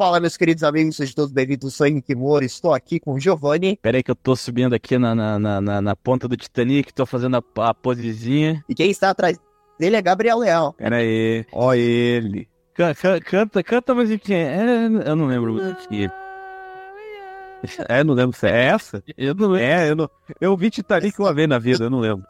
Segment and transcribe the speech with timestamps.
[0.00, 1.74] Fala, meus queridos amigos, sejam todos bem-vindos.
[1.74, 3.78] Sou Henrique Moura, estou aqui com o Giovanni.
[3.82, 7.04] Pera aí que eu tô subindo aqui na, na, na, na, ponta do Titanic, tô
[7.04, 8.64] fazendo a, a posezinha.
[8.66, 9.38] E quem está atrás
[9.78, 10.72] dele é Gabriel Leal.
[10.72, 12.48] Pera aí, ó ele.
[12.72, 14.38] Can- can- Canta, canta a musiquinha.
[14.38, 16.10] É, eu não lembro a musiquinha.
[17.86, 19.04] É, não lembro se é essa.
[19.18, 19.66] Eu não lembro.
[19.66, 20.08] É, eu não.
[20.40, 22.24] Eu vi Titanic uma vez na vida, eu não lembro.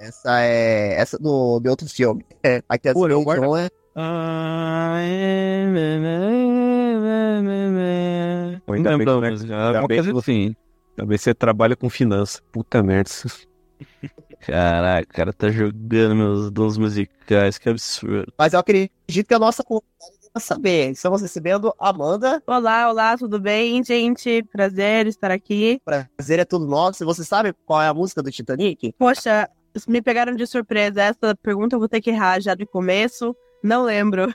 [0.00, 2.26] Essa é essa do, de outro filme.
[2.42, 6.71] É, aqui a Pô, eu Dion é Ah, é,
[7.12, 8.60] é, é, é, é.
[8.66, 10.56] Pô, Não ainda bem ainda coisa que- assim.
[10.96, 12.40] Talvez você trabalha com finança.
[12.52, 13.10] Puta merda.
[14.40, 18.32] Caraca, o cara tá jogando meus dons musicais, que absurdo.
[18.36, 20.90] Mas eu acredito que a nossa comunidade deva saber.
[20.90, 22.42] Estamos recebendo Amanda.
[22.46, 24.42] Olá, olá, tudo bem, gente?
[24.52, 25.80] Prazer estar aqui.
[25.84, 27.04] Prazer é tudo nosso.
[27.04, 28.92] Você sabe qual é a música do Titanic?
[28.98, 29.48] Poxa,
[29.86, 31.02] me pegaram de surpresa.
[31.02, 33.34] Essa pergunta eu vou ter que errar já do começo.
[33.62, 34.34] Não lembro.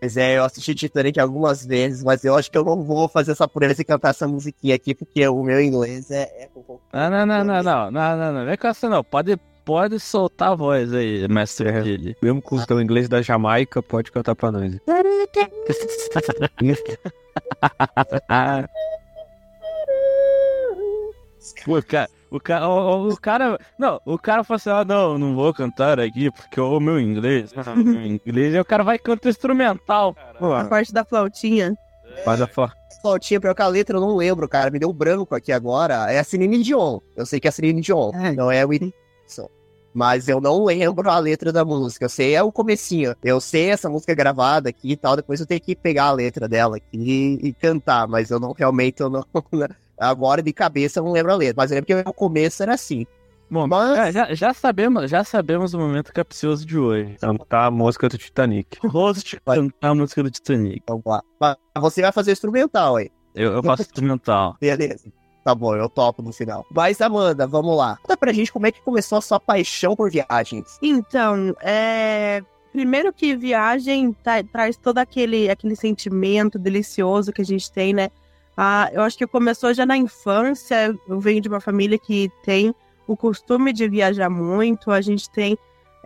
[0.00, 3.32] Pois é, eu assisti Titanic algumas vezes, mas eu acho que eu não vou fazer
[3.32, 6.24] essa pureza e cantar essa musiquinha aqui, porque o meu inglês é.
[6.44, 9.02] é um pouco- Ah, não, não, não, não, não, não, não, vem com essa não.
[9.02, 11.80] Pode, pode soltar a voz aí, mestre É.
[11.80, 12.16] Dili.
[12.22, 14.76] Mesmo com o inglês da Jamaica, pode cantar pra nós.
[21.66, 25.34] o cara, o cara, o, o cara, não, o cara fala assim, ah, não, não
[25.34, 29.28] vou cantar aqui porque o meu inglês, ah, meu inglês, e o cara vai cantar
[29.28, 30.16] instrumental.
[30.40, 31.74] A parte da flautinha.
[32.24, 32.72] faz a flor.
[33.00, 34.70] Flautinha, pior que a letra eu não lembro, cara.
[34.70, 36.10] Me deu branco aqui agora.
[36.10, 36.98] É a Celine Dion.
[37.14, 38.10] Eu sei que é a Celine Dion.
[38.14, 38.32] É.
[38.32, 39.48] Não é o Whitney Houston.
[39.94, 42.04] Mas eu não lembro a letra da música.
[42.04, 43.14] Eu sei é o comecinho.
[43.22, 45.16] Eu sei essa música gravada aqui e tal.
[45.16, 48.06] Depois eu tenho que pegar a letra dela aqui e, e cantar.
[48.06, 49.24] Mas eu não realmente eu não.
[49.98, 51.54] Agora de cabeça eu não lembro a letra.
[51.56, 53.06] Mas eu lembro que o começo era assim.
[53.48, 57.16] Bom, Mas- é, já, já sabemos, já sabemos o momento capcioso de hoje.
[57.20, 58.78] Cantar a música do Titanic.
[58.86, 60.82] Host cantar a música do Titanic.
[60.88, 61.22] Vamos lá.
[61.40, 63.10] Mas você vai fazer o instrumental aí.
[63.34, 64.56] Eu, eu faço instrumental.
[64.60, 65.04] Beleza.
[65.44, 66.66] Tá bom, eu topo no final.
[66.72, 67.96] Mas, Amanda, vamos lá.
[68.02, 70.76] Conta pra gente como é que começou a sua paixão por viagens.
[70.82, 72.42] Então, é.
[72.72, 78.10] Primeiro que viagem tra- traz todo aquele, aquele sentimento delicioso que a gente tem, né?
[78.56, 80.96] Ah, eu acho que começou já na infância.
[81.06, 82.74] Eu venho de uma família que tem
[83.06, 84.90] o costume de viajar muito.
[84.90, 85.58] A gente tem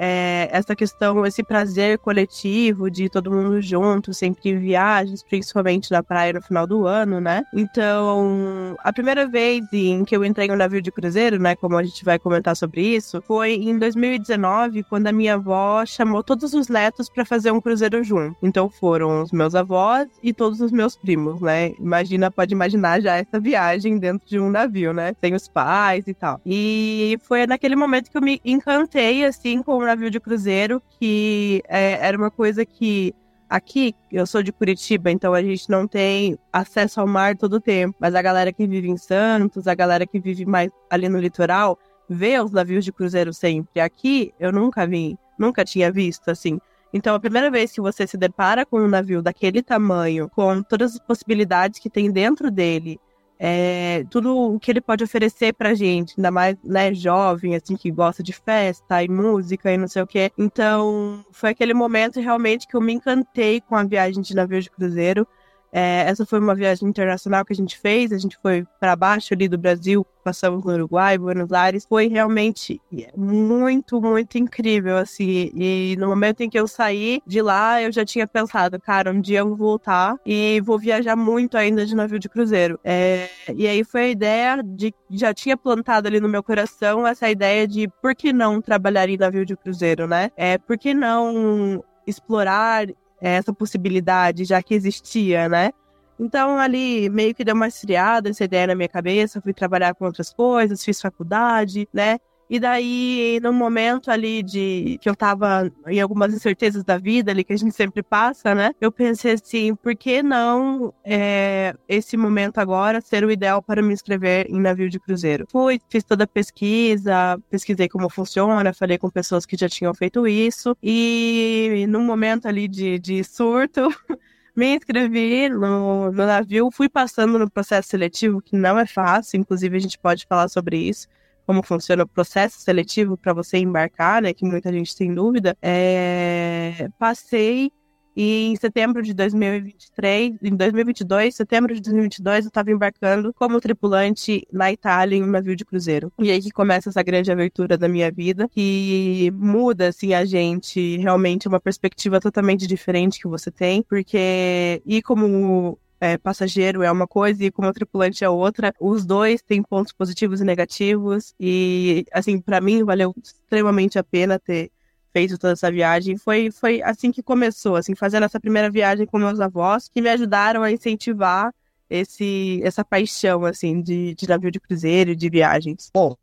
[0.02, 6.02] é, essa questão, esse prazer coletivo de todo mundo junto, sempre em viagens, principalmente na
[6.02, 7.44] praia no final do ano, né?
[7.52, 11.54] Então, a primeira vez em que eu entrei um navio de cruzeiro, né?
[11.54, 16.22] Como a gente vai comentar sobre isso, foi em 2019, quando a minha avó chamou
[16.22, 18.34] todos os netos para fazer um cruzeiro junto.
[18.42, 21.72] Então foram os meus avós e todos os meus primos, né?
[21.78, 25.12] Imagina, pode imaginar já essa viagem dentro de um navio, né?
[25.20, 26.40] Sem os pais e tal.
[26.46, 31.62] E foi naquele momento que eu me encantei, assim, com o navio de cruzeiro, que
[31.68, 33.14] é, era uma coisa que
[33.50, 37.60] Aqui, eu sou de Curitiba, então a gente não tem acesso ao mar todo o
[37.60, 37.96] tempo.
[37.98, 41.76] Mas a galera que vive em Santos, a galera que vive mais ali no litoral,
[42.08, 43.80] vê os navios de cruzeiro sempre.
[43.80, 46.60] Aqui, eu nunca vi, nunca tinha visto, assim.
[46.94, 50.94] Então, a primeira vez que você se depara com um navio daquele tamanho, com todas
[50.94, 53.00] as possibilidades que tem dentro dele,
[53.42, 57.90] é, tudo o que ele pode oferecer pra gente, ainda mais, né, jovem, assim, que
[57.90, 60.30] gosta de festa e música e não sei o quê.
[60.36, 64.70] Então, foi aquele momento realmente que eu me encantei com a viagem de navio de
[64.70, 65.26] cruzeiro.
[65.72, 69.32] É, essa foi uma viagem internacional que a gente fez, a gente foi para baixo
[69.34, 71.86] ali do Brasil, passamos no Uruguai, Buenos Aires.
[71.88, 72.80] Foi realmente
[73.16, 75.50] muito, muito incrível, assim.
[75.54, 79.20] E no momento em que eu saí de lá, eu já tinha pensado, cara, um
[79.20, 82.78] dia eu vou voltar e vou viajar muito ainda de navio de cruzeiro.
[82.84, 87.30] É, e aí foi a ideia de, já tinha plantado ali no meu coração essa
[87.30, 90.30] ideia de por que não trabalhar em navio de cruzeiro, né?
[90.36, 92.86] É, por que não explorar
[93.20, 95.72] essa possibilidade, já que existia, né?
[96.18, 100.04] Então, ali, meio que deu uma esfriada essa ideia na minha cabeça, fui trabalhar com
[100.04, 102.18] outras coisas, fiz faculdade, né?
[102.50, 107.44] E daí, no momento ali de que eu tava em algumas incertezas da vida ali
[107.44, 108.72] que a gente sempre passa, né?
[108.80, 113.92] Eu pensei assim, por que não é, esse momento agora ser o ideal para me
[113.92, 115.46] inscrever em navio de cruzeiro?
[115.48, 120.26] Fui, fiz toda a pesquisa, pesquisei como funciona, falei com pessoas que já tinham feito
[120.26, 123.82] isso, e num momento ali de, de surto.
[124.56, 129.76] Me inscrevi no, no navio, fui passando no processo seletivo, que não é fácil, inclusive
[129.76, 131.06] a gente pode falar sobre isso
[131.50, 134.32] como funciona o processo seletivo para você embarcar, né?
[134.32, 135.58] Que muita gente tem dúvida.
[135.60, 136.88] É...
[136.96, 137.72] Passei
[138.16, 144.46] E em setembro de 2023, em 2022, setembro de 2022, eu estava embarcando como tripulante
[144.52, 146.12] na Itália em um navio de cruzeiro.
[146.20, 150.98] E aí que começa essa grande aventura da minha vida, que muda assim a gente
[150.98, 157.06] realmente uma perspectiva totalmente diferente que você tem, porque e como é, passageiro é uma
[157.06, 158.74] coisa e como tripulante é outra.
[158.80, 164.38] Os dois têm pontos positivos e negativos e assim para mim valeu extremamente a pena
[164.38, 164.72] ter
[165.12, 166.16] feito toda essa viagem.
[166.16, 170.08] Foi foi assim que começou, assim fazendo essa primeira viagem com meus avós que me
[170.08, 171.52] ajudaram a incentivar
[171.88, 175.90] esse essa paixão assim de, de navio de cruzeiro, de viagens.
[175.92, 176.16] Bom,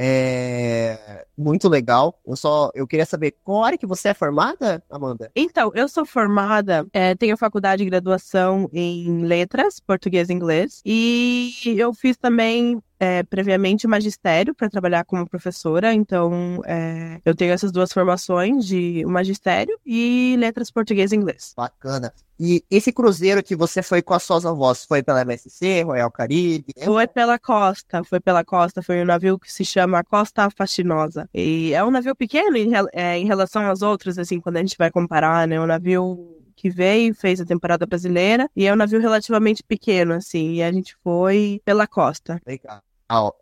[0.00, 2.20] é muito legal.
[2.24, 5.28] Eu só eu queria saber qual área que você é formada, Amanda?
[5.34, 11.52] Então, eu sou formada, é, tenho faculdade de graduação em letras, português e inglês, e
[11.76, 17.72] eu fiz também é, previamente magistério para trabalhar como professora, então é, eu tenho essas
[17.72, 21.54] duas formações de magistério e letras português e inglês.
[21.56, 22.12] Bacana.
[22.40, 26.72] E esse cruzeiro que você foi com as suas avós, foi pela MSC, Royal Caribe?
[26.84, 31.28] Foi pela costa, foi pela costa, foi um navio que se chama Costa Faxinosa.
[31.34, 34.76] E é um navio pequeno em, é, em relação aos outros, assim, quando a gente
[34.78, 35.56] vai comparar, né?
[35.56, 40.14] É um navio que veio, fez a temporada brasileira, e é um navio relativamente pequeno,
[40.14, 42.40] assim, e a gente foi pela costa.
[42.44, 42.82] Legal.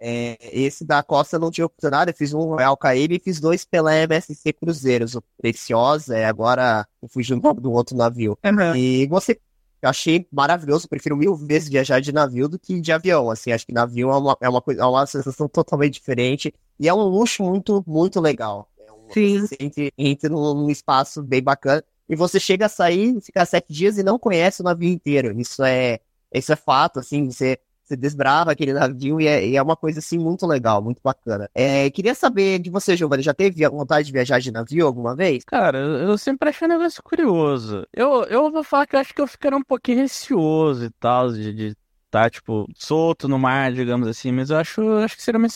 [0.01, 3.65] É, esse da Costa não tinha opcionado, eu fiz um Royal Caribe e fiz dois
[3.65, 8.39] pela MSC Cruzeiros, o Preciosa, e agora eu junto do outro navio.
[8.45, 8.77] Uhum.
[8.77, 9.41] E você
[9.87, 13.65] eu achei maravilhoso, prefiro mil vezes viajar de navio do que de avião, assim, acho
[13.65, 17.03] que navio é uma, é uma, coisa, é uma sensação totalmente diferente, e é um
[17.03, 18.69] luxo muito, muito legal.
[18.79, 19.41] É um, Sim.
[19.41, 23.73] Você entre, entre num, num espaço bem bacana, e você chega a sair, ficar sete
[23.73, 26.01] dias e não conhece o navio inteiro, isso é,
[26.33, 30.01] isso é fato, assim, você você desbrava aquele navio e é, e é, uma coisa
[30.01, 31.49] assim muito legal, muito bacana.
[31.55, 35.45] É, queria saber de você, Giovanni, já teve vontade de viajar de navio alguma vez?
[35.45, 37.87] Cara, eu sempre achei um negócio curioso.
[37.93, 41.33] Eu, eu vou falar que eu acho que eu ficaria um pouquinho receoso e tal,
[41.33, 41.77] de, de
[42.11, 45.49] tá, tipo, solto no mar, digamos assim, mas eu acho, acho que seria uma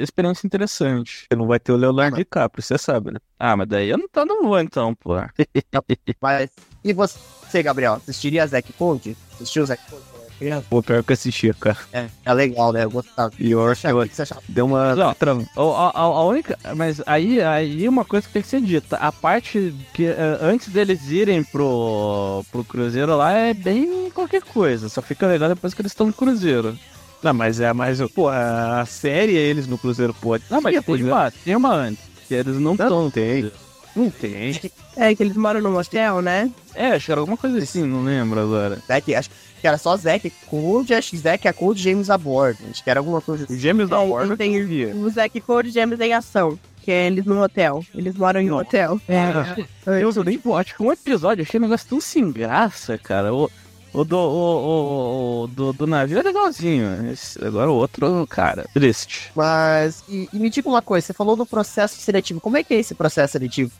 [0.00, 1.26] experiência interessante.
[1.28, 3.18] Você não vai ter o Leonardo ah, DiCaprio, você sabe, né?
[3.38, 5.14] Ah, mas daí eu não, tô, não vou então, pô.
[6.20, 6.50] mas,
[6.84, 9.16] e você, Gabriel, assistiria Zack Conde?
[9.34, 10.13] Assistiu Zack Conde?
[10.38, 10.66] Criança.
[10.68, 11.78] Pô, pior que eu assistia, cara.
[11.92, 12.84] É, é legal, né?
[12.84, 13.30] Eu gostava.
[13.30, 14.08] Pior que eu...
[14.48, 14.94] Deu uma...
[14.94, 15.32] Não, tra...
[15.32, 16.58] a, a, a, única...
[16.76, 18.96] Mas aí, aí uma coisa que tem que ser dita.
[18.96, 24.88] A parte que uh, antes deles irem pro, pro cruzeiro lá é bem qualquer coisa.
[24.88, 26.78] Só fica legal depois que eles estão no cruzeiro.
[27.22, 28.00] Não, mas é mais...
[28.12, 30.44] Pô, a série eles no cruzeiro pode...
[30.50, 32.04] Não, mas tem uma, tem uma antes.
[32.28, 32.90] Que eles não estão.
[32.90, 33.50] Não tem.
[33.94, 34.60] Não tem.
[34.96, 36.50] É, que eles moram no motel, né?
[36.74, 38.82] É, acho que era alguma coisa assim, não lembro agora.
[38.88, 42.58] É que acho que era só Zack Code, acho que Zack Code James a bordo.
[42.70, 43.58] Acho que era alguma coisa assim.
[43.58, 44.60] James a bordo tem
[44.92, 46.58] o Zack e James em ação.
[46.82, 47.82] Que é eles no hotel.
[47.94, 49.00] Eles moram em um hotel.
[49.08, 49.64] É.
[49.86, 53.32] Eu, eu nem acho que um episódio achei um negócio tão sem graça, cara.
[53.32, 53.50] O,
[53.94, 57.10] o do, o, o, o, do, do navio é legalzinho.
[57.10, 59.30] Esse, agora o outro, cara, triste.
[59.34, 62.40] Mas, e, e, me diga uma coisa, você falou do processo seletivo.
[62.40, 63.70] Como é que é esse processo seletivo?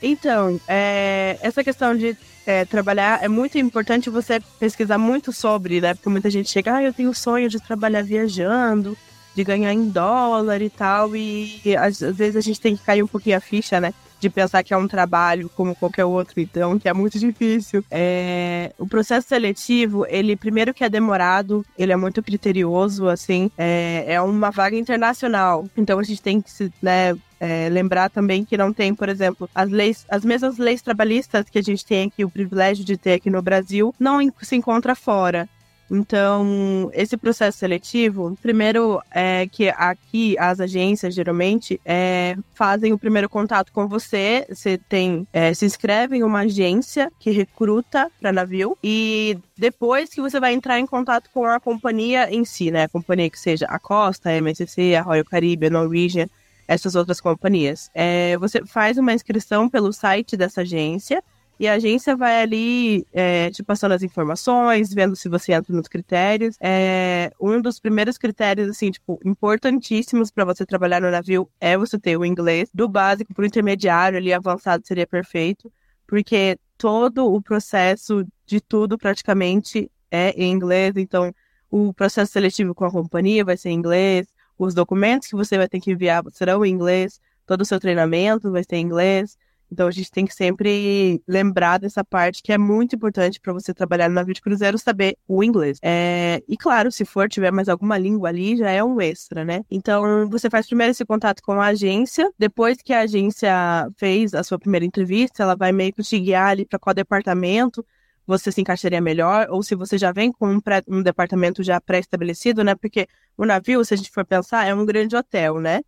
[0.00, 5.94] Então, é, essa questão de é, trabalhar, é muito importante você pesquisar muito sobre, né?
[5.94, 8.96] Porque muita gente chega, ah, eu tenho o sonho de trabalhar viajando,
[9.34, 13.08] de ganhar em dólar e tal, e às, vezes a gente tem que cair um
[13.08, 13.92] pouquinho a ficha, né?
[14.20, 17.84] De pensar que é um trabalho como qualquer outro, então, que é muito difícil.
[17.90, 18.72] É...
[18.78, 24.20] O processo seletivo, ele primeiro que é demorado, ele é muito criterioso, assim, é, é
[24.20, 25.66] uma vaga internacional.
[25.76, 29.48] Então a gente tem que se, né, é, lembrar também que não tem, por exemplo,
[29.54, 33.14] as leis, as mesmas leis trabalhistas que a gente tem aqui, o privilégio de ter
[33.14, 35.48] aqui no Brasil, não se encontra fora.
[35.90, 43.28] Então, esse processo seletivo, primeiro é que aqui as agências geralmente é, fazem o primeiro
[43.28, 44.46] contato com você.
[44.48, 50.20] Você tem, é, se inscreve em uma agência que recruta para navio e depois que
[50.20, 52.84] você vai entrar em contato com a companhia em si, né?
[52.84, 56.28] A companhia que seja a Costa, a MSC, a Royal Caribbean, a Norwegian,
[56.66, 57.90] essas outras companhias.
[57.94, 61.22] É, você faz uma inscrição pelo site dessa agência
[61.58, 65.88] e a agência vai ali é, te passando as informações, vendo se você entra nos
[65.88, 66.56] critérios.
[66.60, 71.98] É, um dos primeiros critérios, assim, tipo, importantíssimos para você trabalhar no navio é você
[71.98, 72.68] ter o inglês.
[72.74, 75.72] Do básico para o intermediário ali, avançado seria perfeito,
[76.06, 80.94] porque todo o processo de tudo praticamente é em inglês.
[80.96, 81.34] Então,
[81.70, 84.26] o processo seletivo com a companhia vai ser em inglês,
[84.58, 88.50] os documentos que você vai ter que enviar serão em inglês, todo o seu treinamento
[88.50, 89.36] vai ser em inglês.
[89.70, 93.74] Então a gente tem que sempre lembrar dessa parte que é muito importante para você
[93.74, 95.78] trabalhar no navio de cruzeiro, saber o inglês.
[95.82, 96.42] É...
[96.48, 99.62] E claro, se for tiver mais alguma língua ali, já é um extra, né?
[99.70, 103.52] Então você faz primeiro esse contato com a agência, depois que a agência
[103.96, 107.84] fez a sua primeira entrevista, ela vai meio que te guiar ali para qual departamento
[108.26, 111.80] você se encaixaria melhor, ou se você já vem com um, pré, um departamento já
[111.80, 112.74] pré-estabelecido, né?
[112.74, 113.06] Porque
[113.36, 115.80] o navio, se a gente for pensar, é um grande hotel, né?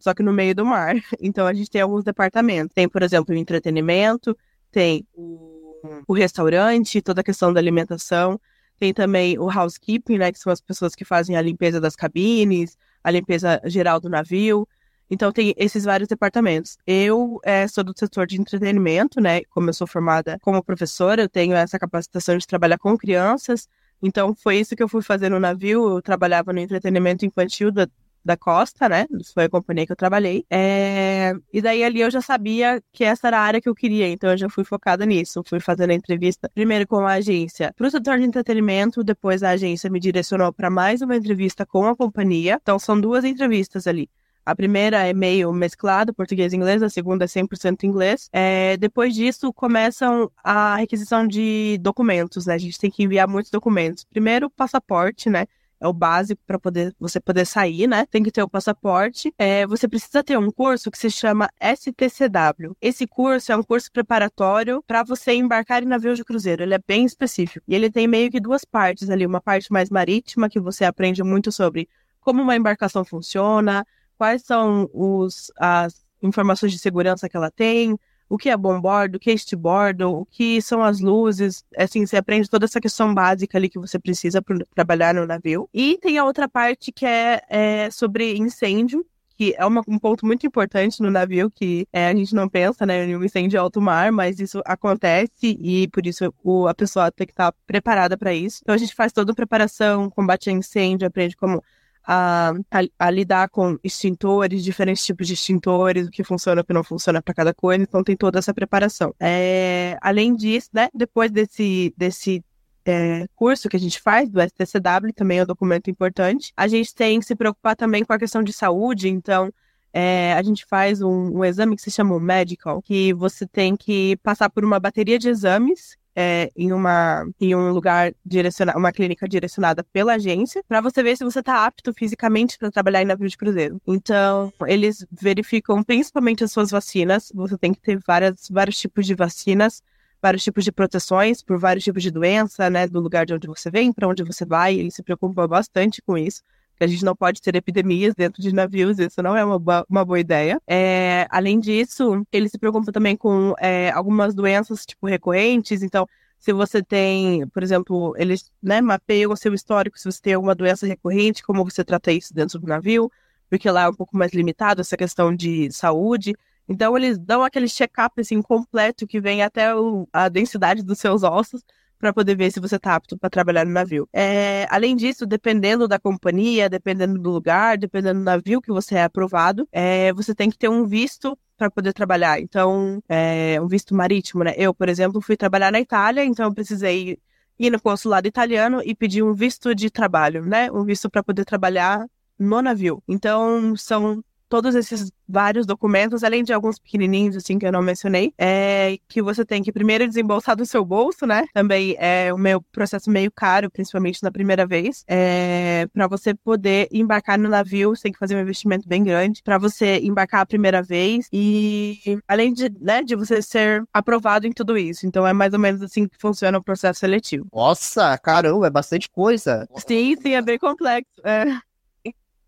[0.00, 0.94] Só que no meio do mar.
[1.20, 2.74] Então a gente tem alguns departamentos.
[2.74, 4.36] Tem, por exemplo, o entretenimento,
[4.70, 8.40] tem o, o restaurante, toda a questão da alimentação.
[8.78, 10.32] Tem também o housekeeping, né?
[10.32, 14.66] Que são as pessoas que fazem a limpeza das cabines, a limpeza geral do navio.
[15.10, 16.78] Então tem esses vários departamentos.
[16.86, 19.42] Eu é, sou do setor de entretenimento, né?
[19.50, 23.68] Como eu sou formada como professora, eu tenho essa capacitação de trabalhar com crianças.
[24.02, 25.96] Então foi isso que eu fui fazer no navio.
[25.96, 27.86] Eu trabalhava no entretenimento infantil da,
[28.24, 29.06] da Costa, né?
[29.34, 30.44] Foi a companhia que eu trabalhei.
[30.50, 31.34] É...
[31.52, 34.30] E daí ali eu já sabia que essa era a área que eu queria, então
[34.30, 35.42] eu já fui focada nisso.
[35.46, 39.50] Fui fazendo a entrevista primeiro com a agência para o setor de entretenimento, depois a
[39.50, 42.58] agência me direcionou para mais uma entrevista com a companhia.
[42.62, 44.08] Então são duas entrevistas ali.
[44.44, 48.28] A primeira é meio mesclado, português e inglês, a segunda é 100% inglês.
[48.32, 52.54] É, depois disso, começam a requisição de documentos, né?
[52.54, 54.04] A gente tem que enviar muitos documentos.
[54.04, 55.46] Primeiro, passaporte, né?
[55.82, 58.06] É o básico para poder você poder sair, né?
[58.06, 59.34] Tem que ter o passaporte.
[59.36, 62.76] É, você precisa ter um curso que se chama STCW.
[62.80, 66.62] Esse curso é um curso preparatório para você embarcar em navio de cruzeiro.
[66.62, 67.64] Ele é bem específico.
[67.66, 69.26] E ele tem meio que duas partes ali.
[69.26, 71.88] Uma parte mais marítima, que você aprende muito sobre
[72.20, 73.84] como uma embarcação funciona,
[74.16, 77.98] quais são os, as informações de segurança que ela tem,
[78.32, 82.16] o que é bombordo, o que é estebordo, o que são as luzes, assim, você
[82.16, 85.68] aprende toda essa questão básica ali que você precisa para trabalhar no navio.
[85.70, 89.04] E tem a outra parte que é, é sobre incêndio,
[89.36, 92.86] que é uma, um ponto muito importante no navio, que é, a gente não pensa,
[92.86, 97.12] né, em um incêndio alto mar, mas isso acontece e por isso o, a pessoa
[97.12, 98.60] tem que estar preparada para isso.
[98.62, 101.62] Então a gente faz toda a preparação, combate a incêndio, aprende como
[102.04, 106.72] a, a, a, lidar com extintores, diferentes tipos de extintores, o que funciona o que
[106.72, 109.14] não funciona para cada coisa, então tem toda essa preparação.
[109.20, 112.44] É, além disso, né, depois desse, desse
[112.84, 116.94] é, curso que a gente faz, do STCW, também é um documento importante, a gente
[116.94, 119.52] tem que se preocupar também com a questão de saúde, então
[119.92, 124.16] é, a gente faz um, um, exame que se chama Medical, que você tem que
[124.22, 129.28] passar por uma bateria de exames é, em, uma, em um lugar direcionado, uma clínica
[129.28, 133.28] direcionada pela agência, para você ver se você está apto fisicamente para trabalhar em navio
[133.28, 133.80] de cruzeiro.
[133.86, 137.32] Então, eles verificam principalmente as suas vacinas.
[137.34, 139.82] Você tem que ter várias, vários tipos de vacinas,
[140.20, 143.70] vários tipos de proteções por vários tipos de doença, né, do lugar de onde você
[143.70, 144.74] vem, para onde você vai.
[144.74, 146.42] Eles se preocupam bastante com isso
[146.84, 150.04] a gente não pode ter epidemias dentro de navios, isso não é uma, boa, uma
[150.04, 150.60] boa ideia.
[150.66, 156.08] É, além disso, ele se preocupa também com é, algumas doenças, tipo, recorrentes, então,
[156.38, 160.54] se você tem, por exemplo, eles né, mapeiam o seu histórico, se você tem alguma
[160.54, 163.10] doença recorrente, como você trata isso dentro do navio,
[163.48, 166.34] porque lá é um pouco mais limitado essa questão de saúde.
[166.68, 171.22] Então, eles dão aquele check-up assim, completo que vem até o, a densidade dos seus
[171.22, 171.62] ossos
[172.02, 174.08] para poder ver se você está apto para trabalhar no navio.
[174.12, 179.04] É, além disso, dependendo da companhia, dependendo do lugar, dependendo do navio que você é
[179.04, 182.40] aprovado, é, você tem que ter um visto para poder trabalhar.
[182.40, 184.52] Então, é, um visto marítimo, né?
[184.56, 187.20] Eu, por exemplo, fui trabalhar na Itália, então eu precisei
[187.56, 190.72] ir no consulado italiano e pedir um visto de trabalho, né?
[190.72, 192.04] Um visto para poder trabalhar
[192.36, 193.00] no navio.
[193.06, 198.34] Então, são todos esses vários documentos, além de alguns pequenininhos, assim, que eu não mencionei,
[198.36, 201.46] é que você tem que primeiro desembolsar do seu bolso, né?
[201.54, 205.04] Também é o meu processo meio caro, principalmente na primeira vez.
[205.08, 209.42] É, para você poder embarcar no navio, você tem que fazer um investimento bem grande
[209.42, 214.52] para você embarcar a primeira vez e além de, né, de você ser aprovado em
[214.52, 215.06] tudo isso.
[215.06, 217.46] Então é mais ou menos assim que funciona o processo seletivo.
[217.50, 219.66] Nossa, caramba, é bastante coisa.
[219.88, 221.22] Sim, sim, é bem complexo.
[221.24, 221.46] É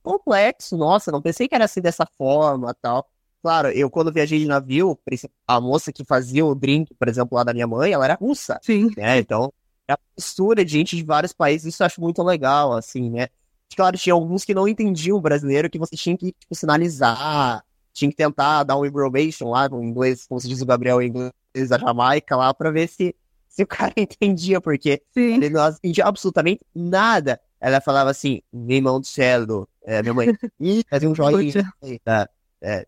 [0.05, 0.77] complexo.
[0.77, 3.09] Nossa, não pensei que era assim dessa forma tal.
[3.43, 4.99] Claro, eu quando viajei de navio,
[5.47, 8.59] a moça que fazia o drink, por exemplo, lá da minha mãe, ela era russa.
[8.63, 8.91] Sim.
[8.97, 9.19] Né?
[9.19, 9.53] Então,
[9.89, 13.29] a mistura de gente de vários países, isso eu acho muito legal, assim, né?
[13.77, 18.11] Claro, tinha alguns que não entendiam o brasileiro, que você tinha que tipo, sinalizar, tinha
[18.11, 21.69] que tentar dar um information lá, no inglês, como se diz o Gabriel em inglês
[21.69, 23.15] da Jamaica, lá, pra ver se,
[23.49, 25.35] se o cara entendia, porque Sim.
[25.35, 27.41] ele não entendia absolutamente nada.
[27.61, 30.29] Ela falava assim, limão do céu, é, minha mãe,
[30.61, 31.73] ih, fazia um joinha.
[32.05, 32.29] Tá,
[32.61, 32.87] é,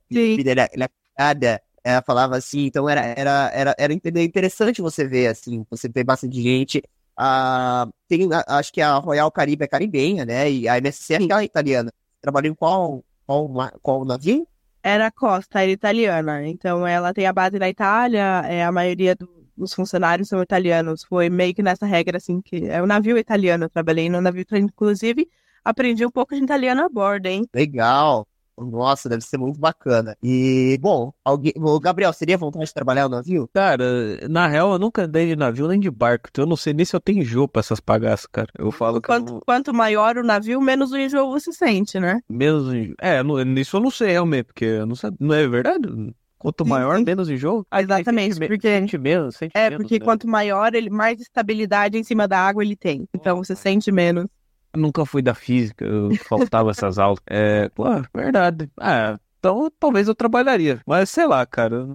[1.16, 6.04] ela, ela falava assim, então era, era, era, era interessante você ver, assim, você ver
[6.04, 6.82] bastante gente.
[7.16, 10.50] Ah, tem, acho que a Royal Caribe é caribenha, né?
[10.50, 11.92] E a MSC é italiana.
[12.20, 13.48] Trabalhou em qual, qual,
[13.80, 14.46] qual navio?
[14.82, 16.46] Era Costa, era italiana.
[16.46, 21.04] Então ela tem a base na Itália, é, a maioria do, dos funcionários são italianos.
[21.04, 23.64] Foi meio que nessa regra, assim, que é o um navio italiano.
[23.64, 25.28] Eu trabalhei no navio, inclusive,
[25.66, 27.44] aprendi um pouco de italiano a bordo, hein?
[27.54, 28.26] Legal.
[28.58, 30.16] Nossa, deve ser muito bacana.
[30.22, 31.52] E, bom, alguém.
[31.56, 33.50] O Gabriel, seria vontade de trabalhar no navio?
[33.52, 33.84] Cara,
[34.30, 36.84] na real, eu nunca andei de navio nem de barco, então eu não sei nem
[36.84, 38.48] se eu tenho enjoo pra essas pagaças, cara.
[38.58, 39.08] Eu falo que.
[39.08, 42.20] Quanto, quanto maior o navio, menos o enjoo você sente, né?
[42.30, 42.94] Menos enjoo.
[42.98, 43.20] É,
[43.60, 46.14] isso eu não sei realmente, porque eu não, sei, não é verdade?
[46.38, 47.66] Quanto maior, menos enjoo?
[47.70, 48.68] Ah, Exatamente, sente, porque...
[48.68, 50.04] Sente menos, sente É, menos, porque né?
[50.04, 53.06] quanto maior, ele mais estabilidade em cima da água ele tem.
[53.12, 54.26] Então você sente menos.
[54.76, 57.18] Nunca fui da física, eu faltava essas aulas.
[57.26, 58.70] É, pô, verdade.
[58.78, 60.80] Ah, então talvez eu trabalharia.
[60.86, 61.86] Mas sei lá, cara,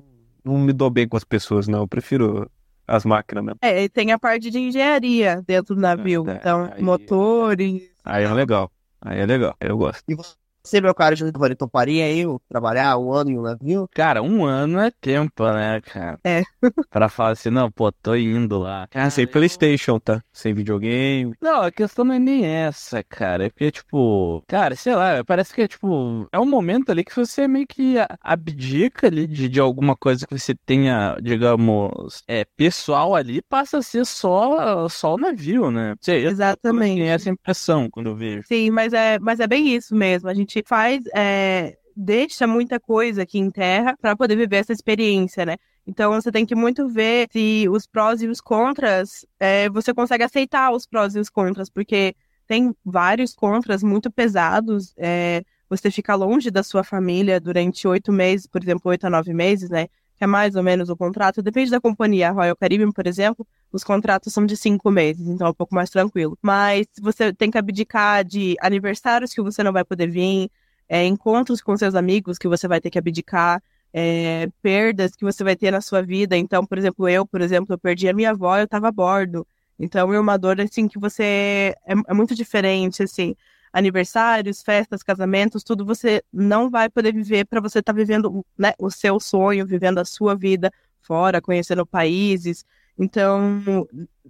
[0.43, 1.79] não me dou bem com as pessoas, não.
[1.79, 2.50] Eu prefiro
[2.88, 3.59] as máquinas mesmo.
[3.61, 6.25] É, e tem a parte de engenharia dentro do navio.
[6.27, 7.89] É, então, aí- motores.
[8.03, 8.71] Aí é legal.
[9.00, 9.55] Aí é legal.
[9.59, 10.03] Eu gosto.
[10.07, 10.35] E você,
[10.82, 13.89] meu caro Giovanni, toparia aí eu trabalhar um ano em um navio?
[13.94, 16.20] Cara, um ano é tempo, né, cara?
[16.24, 16.44] É.
[16.89, 18.88] pra falar assim, não, pô, tô indo lá.
[18.94, 20.22] Ah, sem Playstation, tá?
[20.32, 21.34] Sem videogame.
[21.41, 23.46] Não, a questão não é nem essa, cara.
[23.46, 27.15] É porque, tipo, cara, sei lá, parece que é, tipo, é um momento ali que
[27.15, 33.15] você meio que abdica ali de, de alguma coisa que você tenha, digamos, é, pessoal
[33.15, 35.96] ali, passa a ser só, só o navio, né?
[36.01, 36.96] Sei, eu Exatamente.
[36.96, 38.44] tenho essa impressão quando eu vejo.
[38.48, 40.30] Sim, mas é, mas é bem isso mesmo.
[40.30, 45.46] A gente faz, é, deixa muita coisa aqui em terra para poder viver essa experiência,
[45.46, 45.55] né?
[45.86, 50.24] Então você tem que muito ver se os prós e os contras, é, você consegue
[50.24, 52.15] aceitar os prós e os contras, porque
[52.48, 54.93] tem vários contras muito pesados.
[54.98, 59.34] é, você fica longe da sua família durante oito meses, por exemplo, oito a nove
[59.34, 59.88] meses, né?
[60.17, 61.41] Que é mais ou menos o contrato.
[61.41, 62.27] Depende da companhia.
[62.27, 65.74] A Royal Caribbean, por exemplo, os contratos são de cinco meses, então é um pouco
[65.74, 66.38] mais tranquilo.
[66.42, 70.50] Mas você tem que abdicar de aniversários que você não vai poder vir,
[70.90, 73.63] é, encontros com seus amigos que você vai ter que abdicar,
[73.94, 76.36] é, perdas que você vai ter na sua vida.
[76.36, 79.48] Então, por exemplo, eu, por exemplo, eu perdi a minha avó, eu estava a bordo.
[79.80, 83.36] Então, é uma dor assim que você é, é muito diferente, assim.
[83.74, 88.92] Aniversários, festas, casamentos, tudo você não vai poder viver para você estar vivendo né, o
[88.92, 92.66] seu sonho, vivendo a sua vida fora, conhecendo países.
[93.01, 93.88] Então,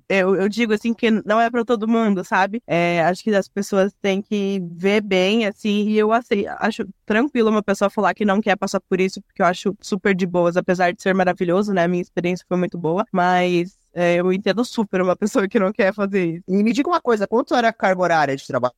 [0.08, 2.64] eu, eu digo assim que não é para todo mundo, sabe?
[2.66, 7.50] É, acho que as pessoas têm que ver bem, assim, e eu assim, acho tranquilo
[7.50, 10.56] uma pessoa falar que não quer passar por isso, porque eu acho super de boas,
[10.56, 11.86] apesar de ser maravilhoso, né?
[11.86, 15.94] Minha experiência foi muito boa, mas é, eu entendo super uma pessoa que não quer
[15.94, 16.44] fazer isso.
[16.48, 18.74] E me diga uma coisa, quanto era a carga horária de trabalho?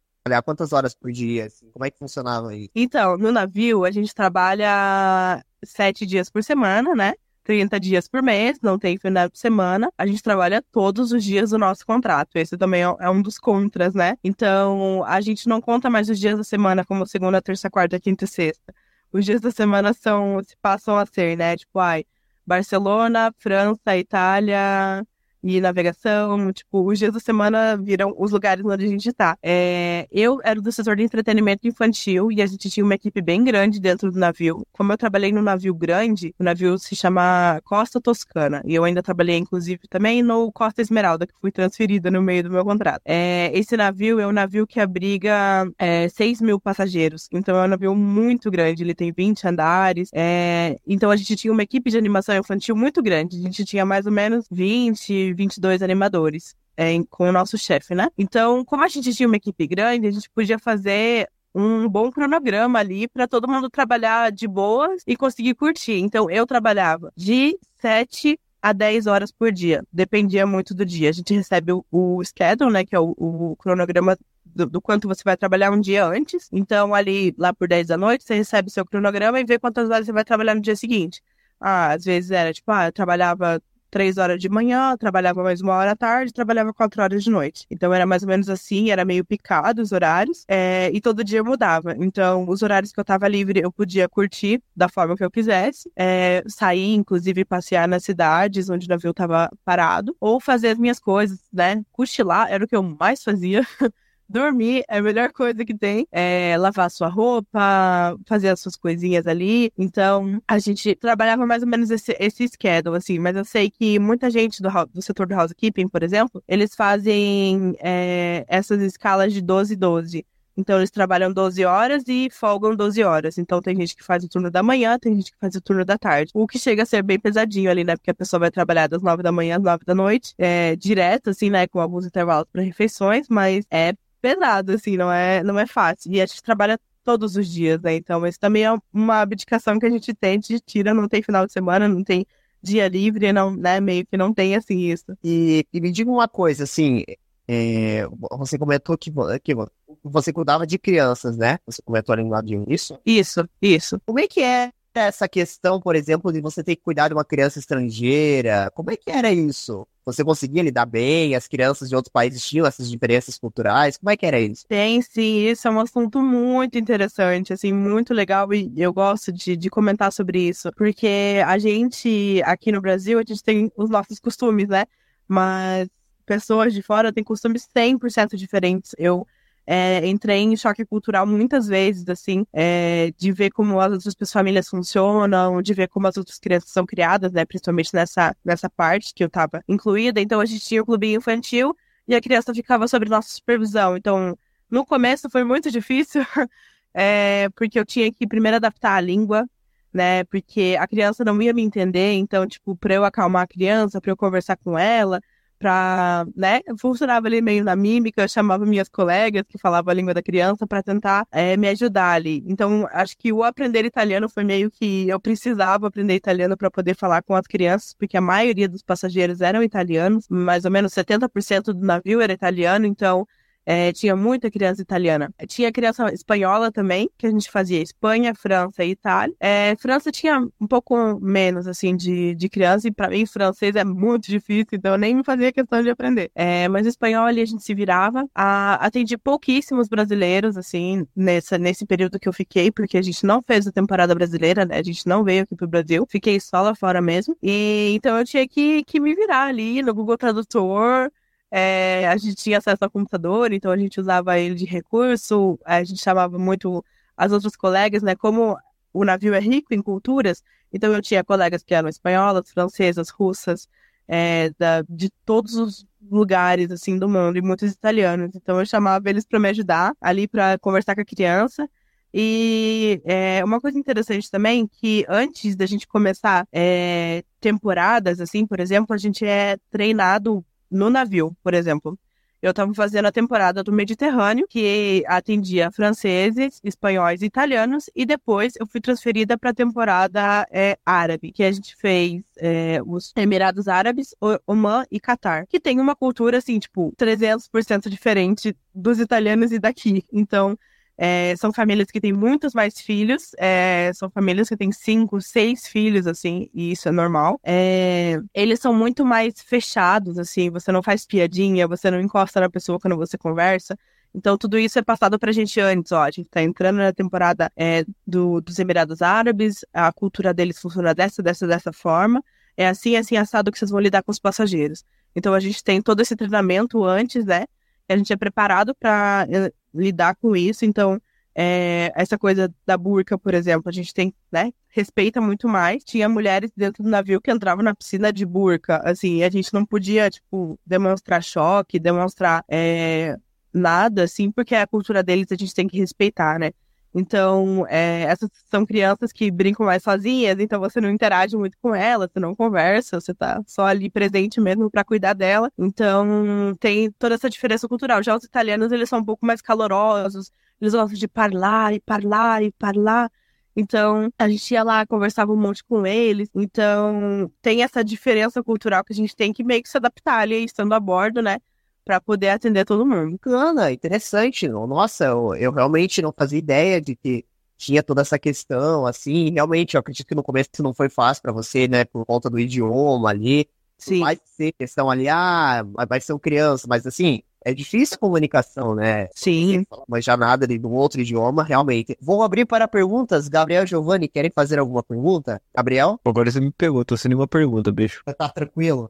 [0.45, 1.45] Quantas horas por dia?
[1.45, 1.69] assim?
[1.71, 2.69] Como é que funcionava isso?
[2.73, 7.13] Então, no navio, a gente trabalha sete dias por semana, né?
[7.43, 9.91] 30 dias por mês, não tem final de semana.
[9.97, 12.35] A gente trabalha todos os dias do nosso contrato.
[12.35, 14.17] Esse também é é um dos contras, né?
[14.23, 18.25] Então, a gente não conta mais os dias da semana como segunda, terça, quarta, quinta
[18.25, 18.73] e sexta.
[19.11, 21.55] Os dias da semana são, se passam a ser, né?
[21.57, 22.05] Tipo, ai,
[22.45, 25.05] Barcelona, França, Itália
[25.43, 26.51] e navegação.
[26.51, 29.37] Tipo, os dias da semana viram os lugares onde a gente tá.
[29.43, 33.43] É, eu era do setor de entretenimento infantil e a gente tinha uma equipe bem
[33.43, 34.65] grande dentro do navio.
[34.71, 38.61] Como eu trabalhei no navio grande, o navio se chama Costa Toscana.
[38.65, 42.51] E eu ainda trabalhei, inclusive, também no Costa Esmeralda, que fui transferida no meio do
[42.51, 43.01] meu contrato.
[43.05, 47.27] É, esse navio é um navio que abriga é, 6 mil passageiros.
[47.31, 50.09] Então é um navio muito grande, ele tem 20 andares.
[50.13, 53.37] é, então a gente tinha uma equipe de animação infantil muito grande.
[53.37, 56.55] A gente tinha mais ou menos 20, 22 animadores.
[56.75, 58.09] é, com o nosso chefe, né?
[58.17, 62.79] Então, como a gente tinha uma equipe grande, a gente podia fazer um bom cronograma
[62.79, 65.99] ali para todo mundo trabalhar de boas e conseguir curtir.
[65.99, 71.09] Então, eu trabalhava de 7 a 10 horas por dia, dependia muito do dia.
[71.09, 75.07] A gente recebe o, o schedule, né, que é o, o cronograma do, do quanto
[75.07, 76.47] você vai trabalhar um dia antes.
[76.51, 80.05] Então, ali, lá por 10 da noite, você recebe seu cronograma e vê quantas horas
[80.05, 81.21] você vai trabalhar no dia seguinte.
[81.59, 83.61] Ah, às vezes era tipo, ah, eu trabalhava
[83.93, 87.67] três horas de manhã, trabalhava mais uma hora à tarde, trabalhava quatro horas de noite.
[87.69, 91.43] Então era mais ou menos assim, era meio picado os horários, é, e todo dia
[91.43, 91.95] mudava.
[91.99, 95.91] Então, os horários que eu tava livre, eu podia curtir da forma que eu quisesse,
[95.95, 100.99] é, sair, inclusive, passear nas cidades onde o navio tava parado, ou fazer as minhas
[100.99, 101.83] coisas, né?
[101.91, 103.61] Cochilar era o que eu mais fazia.
[104.27, 106.07] Dormir é a melhor coisa que tem.
[106.11, 109.71] É lavar sua roupa, fazer as suas coisinhas ali.
[109.77, 113.19] Então, a gente trabalhava mais ou menos esse, esse schedule, assim.
[113.19, 117.75] Mas eu sei que muita gente do, do setor do housekeeping, por exemplo, eles fazem
[117.79, 120.25] é, essas escalas de 12 e 12.
[120.55, 123.37] Então, eles trabalham 12 horas e folgam 12 horas.
[123.37, 125.83] Então, tem gente que faz o turno da manhã, tem gente que faz o turno
[125.83, 126.31] da tarde.
[126.33, 127.95] O que chega a ser bem pesadinho ali, né?
[127.95, 131.31] Porque a pessoa vai trabalhar das 9 da manhã às 9 da noite, é, direto,
[131.31, 131.67] assim, né?
[131.67, 136.09] Com alguns intervalos para refeições, mas é pesado, assim, não é, não é fácil.
[136.13, 137.93] E a gente trabalha todos os dias, né?
[137.95, 141.45] Então, isso também é uma abdicação que a gente tem, de tira, não tem final
[141.45, 142.25] de semana, não tem
[142.61, 143.81] dia livre, não, né?
[143.81, 145.17] Meio que não tem assim isso.
[145.21, 147.03] E, e me diga uma coisa, assim,
[147.45, 149.11] é, você comentou que,
[149.43, 149.53] que
[150.01, 151.59] você cuidava de crianças, né?
[151.65, 152.97] Você comentou ali no lado de isso?
[153.05, 153.99] Isso, isso.
[154.05, 157.25] Como é que é essa questão, por exemplo, de você ter que cuidar de uma
[157.25, 158.71] criança estrangeira?
[158.73, 159.85] Como é que era isso?
[160.05, 161.35] Você conseguia lidar bem?
[161.35, 163.97] As crianças de outros países tinham essas diferenças culturais?
[163.97, 164.65] Como é que era isso?
[164.67, 169.55] Tem sim, isso é um assunto muito interessante, assim, muito legal e eu gosto de,
[169.55, 174.19] de comentar sobre isso, porque a gente, aqui no Brasil, a gente tem os nossos
[174.19, 174.85] costumes, né?
[175.27, 175.87] Mas
[176.25, 178.91] pessoas de fora têm costumes 100% diferentes.
[178.97, 179.25] Eu
[179.65, 184.67] é, entrei em choque cultural muitas vezes, assim, é, de ver como as outras famílias
[184.67, 189.23] funcionam, de ver como as outras crianças são criadas, né, principalmente nessa, nessa parte que
[189.23, 190.19] eu estava incluída.
[190.19, 191.75] Então, a gente tinha o clubinho infantil
[192.07, 193.95] e a criança ficava sob nossa supervisão.
[193.95, 194.37] Então,
[194.69, 196.23] no começo foi muito difícil,
[196.93, 199.47] é, porque eu tinha que primeiro adaptar a língua,
[199.93, 204.01] né, porque a criança não ia me entender, então, tipo, para eu acalmar a criança,
[204.01, 205.21] para eu conversar com ela,
[205.63, 210.13] para, né, funcionava ali meio na mímica, eu chamava minhas colegas que falavam a língua
[210.13, 212.43] da criança para tentar é, me ajudar ali.
[212.45, 216.97] Então, acho que o aprender italiano foi meio que eu precisava aprender italiano para poder
[216.97, 221.71] falar com as crianças, porque a maioria dos passageiros eram italianos, mais ou menos 70%
[221.71, 223.25] do navio era italiano, então
[223.65, 225.33] é, tinha muita criança italiana.
[225.47, 229.35] Tinha criança espanhola também, que a gente fazia Espanha, França e Itália.
[229.39, 233.83] É, França tinha um pouco menos, assim, de, de criança, e para mim francês é
[233.83, 236.31] muito difícil, então eu nem me fazia questão de aprender.
[236.35, 238.27] É, mas espanhol ali a gente se virava.
[238.35, 243.41] A, atendi pouquíssimos brasileiros, assim, nessa, nesse período que eu fiquei, porque a gente não
[243.41, 244.77] fez a temporada brasileira, né?
[244.77, 246.05] A gente não veio aqui pro Brasil.
[246.09, 247.35] Fiquei só lá fora mesmo.
[247.41, 251.11] E então eu tinha que, que me virar ali no Google Tradutor.
[251.55, 255.83] É, a gente tinha acesso ao computador, então a gente usava ele de recurso, a
[255.83, 256.83] gente chamava muito
[257.15, 258.15] as outras colegas, né?
[258.15, 258.57] Como
[258.91, 263.69] o navio é rico em culturas, então eu tinha colegas que eram espanholas, francesas, russas,
[264.07, 268.31] é, da, de todos os lugares assim do mundo e muitos italianos.
[268.35, 271.69] Então eu chamava eles para me ajudar ali para conversar com a criança.
[272.11, 278.59] E é, uma coisa interessante também que antes da gente começar é, temporadas, assim, por
[278.59, 281.97] exemplo, a gente é treinado no navio, por exemplo.
[282.43, 288.51] Eu estava fazendo a temporada do Mediterrâneo, que atendia franceses, espanhóis e italianos, e depois
[288.59, 293.69] eu fui transferida para a temporada é, árabe, que a gente fez é, os Emirados
[293.69, 294.13] Árabes,
[294.45, 300.03] Oman e Catar, que tem uma cultura, assim, tipo, 300% diferente dos italianos e daqui.
[300.11, 300.59] Então,
[300.97, 305.67] é, são famílias que têm muitos mais filhos, é, são famílias que têm cinco, seis
[305.67, 307.39] filhos, assim, e isso é normal.
[307.43, 312.49] É, eles são muito mais fechados, assim, você não faz piadinha, você não encosta na
[312.49, 313.77] pessoa quando você conversa.
[314.15, 316.03] Então, tudo isso é passado pra gente antes, ó.
[316.03, 320.93] A gente tá entrando na temporada é, do, dos Emirados Árabes, a cultura deles funciona
[320.93, 322.23] dessa, dessa, dessa forma.
[322.55, 324.85] É assim, assim, assado que vocês vão lidar com os passageiros.
[325.15, 327.45] Então, a gente tem todo esse treinamento antes, né?
[327.93, 329.27] A gente é preparado para
[329.73, 330.65] lidar com isso.
[330.65, 330.99] Então,
[331.35, 335.83] é, essa coisa da burca, por exemplo, a gente tem, né, respeita muito mais.
[335.83, 339.65] Tinha mulheres dentro do navio que entravam na piscina de burca, assim, a gente não
[339.65, 343.17] podia, tipo, demonstrar choque, demonstrar é,
[343.53, 346.51] nada, assim, porque a cultura deles a gente tem que respeitar, né?
[346.95, 351.73] Então, é, essas são crianças que brincam mais sozinhas, então você não interage muito com
[351.73, 355.51] elas, você não conversa, você tá só ali presente mesmo para cuidar dela.
[355.57, 358.03] Então, tem toda essa diferença cultural.
[358.03, 362.43] Já os italianos, eles são um pouco mais calorosos, eles gostam de falar e falar
[362.43, 363.11] e falar.
[363.55, 366.29] Então, a gente ia lá, conversava um monte com eles.
[366.35, 370.43] Então, tem essa diferença cultural que a gente tem que meio que se adaptar ali,
[370.43, 371.37] estando a bordo, né?
[371.83, 373.11] Para poder atender todo mundo.
[373.11, 374.47] Bacana, interessante.
[374.47, 377.25] Nossa, eu, eu realmente não fazia ideia de que
[377.57, 381.31] tinha toda essa questão, assim, realmente, eu acredito que no começo não foi fácil para
[381.31, 383.47] você, né, por conta do idioma ali.
[383.77, 383.99] Sim.
[383.99, 388.73] Vai ser questão ali, ah, vai ser um criança, mas assim, é difícil a comunicação,
[388.73, 389.09] né?
[389.13, 389.65] Sim.
[389.87, 391.97] Mas já nada de um outro idioma, realmente.
[392.01, 393.27] Vou abrir para perguntas.
[393.27, 395.41] Gabriel e Giovanni, querem fazer alguma pergunta?
[395.53, 395.99] Gabriel?
[396.05, 398.01] Agora você me pegou, tô sem nenhuma pergunta, bicho.
[398.17, 398.89] Tá tranquilo?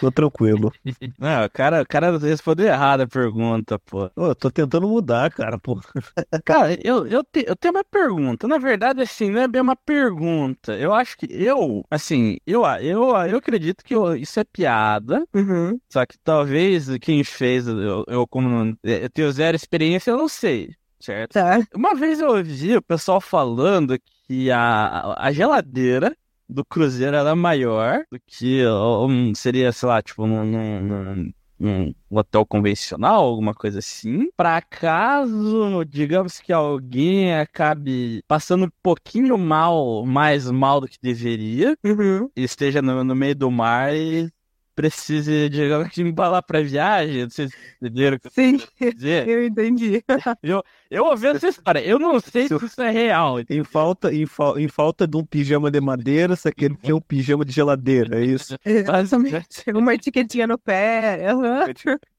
[0.00, 0.72] Tô tranquilo.
[1.18, 4.08] Não, o cara, o cara respondeu errado a pergunta, pô.
[4.10, 5.80] Pô, eu tô tentando mudar, cara, pô.
[6.44, 8.46] Cara, eu, eu, te, eu tenho uma pergunta.
[8.46, 10.76] Na verdade, assim, não é bem uma pergunta.
[10.76, 15.24] Eu acho que eu, assim, eu, eu, eu acredito que eu, isso é piada.
[15.34, 15.78] Uhum.
[15.90, 20.70] Só que talvez quem fez, eu, eu como eu tenho zero experiência, eu não sei.
[21.00, 21.32] Certo?
[21.32, 21.60] Tá.
[21.74, 23.96] Uma vez eu ouvi o pessoal falando
[24.26, 26.14] que a, a geladeira
[26.48, 32.46] do Cruzeiro era maior do que um, seria, sei lá, tipo, num, num, um hotel
[32.46, 34.28] convencional, alguma coisa assim.
[34.36, 41.76] Para caso, digamos que alguém acabe passando um pouquinho mal, mais mal do que deveria,
[41.84, 42.30] Uhum.
[42.36, 44.30] e esteja no, no meio do mar e
[44.78, 47.22] precise, digamos que, embalar pra viagem.
[47.24, 48.60] Não sei se entenderam o que eu Sim,
[48.94, 49.28] dizer.
[49.28, 50.04] eu entendi.
[50.90, 53.36] Eu ouvi essa história, eu não sei se isso é real.
[53.50, 57.00] Em falta, em, fa- em falta de um pijama de madeira, você quer ter um
[57.00, 58.56] pijama de geladeira, é isso?
[58.86, 59.64] Basicamente.
[59.74, 61.26] Uma etiquetinha no pé.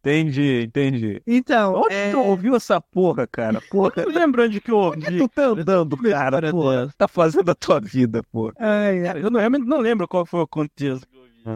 [0.01, 1.21] Entendi, entendi.
[1.25, 3.59] Então, Onde é, tu ouviu essa porra, cara?
[3.69, 5.17] Porra, Eu lembro onde que eu ouvi.
[5.17, 6.51] tu tá andando, cara?
[6.51, 8.53] Porra, tá fazendo a tua vida, porra.
[8.59, 11.08] ai, eu não, realmente não lembro qual foi o contexto eu.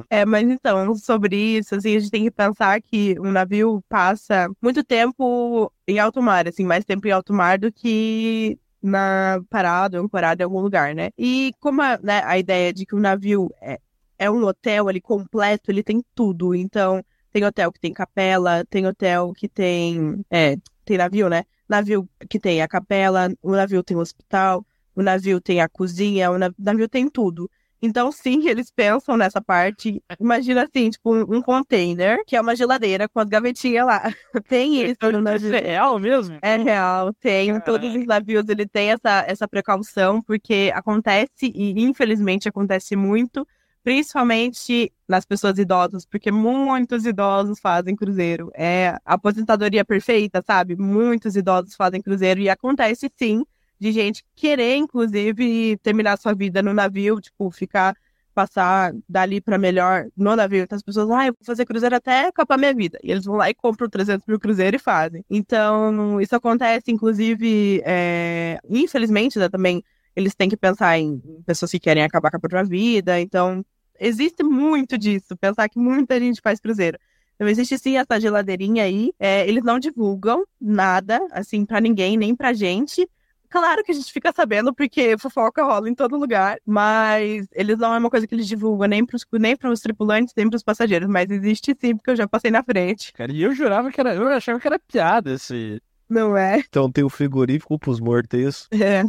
[0.09, 4.47] É, mas então, sobre isso, assim, a gente tem que pensar que um navio passa
[4.61, 9.99] muito tempo em alto mar, assim, mais tempo em alto mar do que na parada,
[9.99, 11.09] ancorado em algum lugar, né?
[11.17, 13.79] E como a, né, a ideia de que o navio é,
[14.19, 16.53] é um hotel ali completo, ele tem tudo.
[16.53, 20.23] Então, tem hotel que tem capela, tem hotel que tem.
[20.29, 21.43] É, tem navio, né?
[21.67, 24.65] Navio que tem a capela, o navio tem o hospital,
[24.95, 27.49] o navio tem a cozinha, o nav- navio tem tudo.
[27.85, 30.01] Então, sim, eles pensam nessa parte.
[30.19, 34.01] Imagina assim, tipo, um container, que é uma geladeira com as gavetinhas lá.
[34.47, 35.53] Tem isso Isso navio.
[35.53, 36.39] é real mesmo?
[36.41, 37.59] É real, tem.
[37.59, 37.65] Caraca.
[37.65, 43.45] Todos os navios ele tem essa, essa precaução, porque acontece, e infelizmente acontece muito,
[43.83, 48.49] principalmente nas pessoas idosas, porque muitos idosos fazem cruzeiro.
[48.55, 50.77] É a aposentadoria perfeita, sabe?
[50.77, 53.43] Muitos idosos fazem cruzeiro e acontece sim
[53.83, 57.93] de gente querer, inclusive, terminar sua vida no navio, tipo, ficar,
[58.33, 60.63] passar dali pra melhor no navio.
[60.63, 62.97] Então as pessoas, ah, eu vou fazer cruzeiro até acabar minha vida.
[63.03, 65.25] E eles vão lá e compram 300 mil cruzeiros e fazem.
[65.29, 69.83] Então, isso acontece, inclusive, é, infelizmente, né, também,
[70.15, 73.19] eles têm que pensar em pessoas que querem acabar com a própria vida.
[73.19, 73.65] Então,
[73.99, 76.97] existe muito disso, pensar que muita gente faz cruzeiro.
[77.35, 79.11] Então, existe sim essa geladeirinha aí.
[79.19, 83.05] É, eles não divulgam nada, assim, pra ninguém, nem pra gente.
[83.53, 87.93] Claro que a gente fica sabendo, porque fofoca rola em todo lugar, mas eles não
[87.93, 91.29] é uma coisa que eles divulgam nem pros, nem pros tripulantes, nem pros passageiros, mas
[91.29, 93.13] existe sim, porque eu já passei na frente.
[93.13, 94.15] Cara, e eu jurava que era.
[94.15, 95.79] Eu achava que era piada esse.
[96.09, 96.63] Não é?
[96.67, 98.67] Então tem o frigorífico pros mortos, é isso?
[98.71, 99.03] É.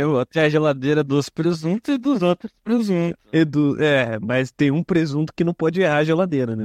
[0.00, 3.22] Eu até a geladeira dos presuntos e dos outros presuntos.
[3.30, 6.64] Edu, é, mas tem um presunto que não pode errar a geladeira, né?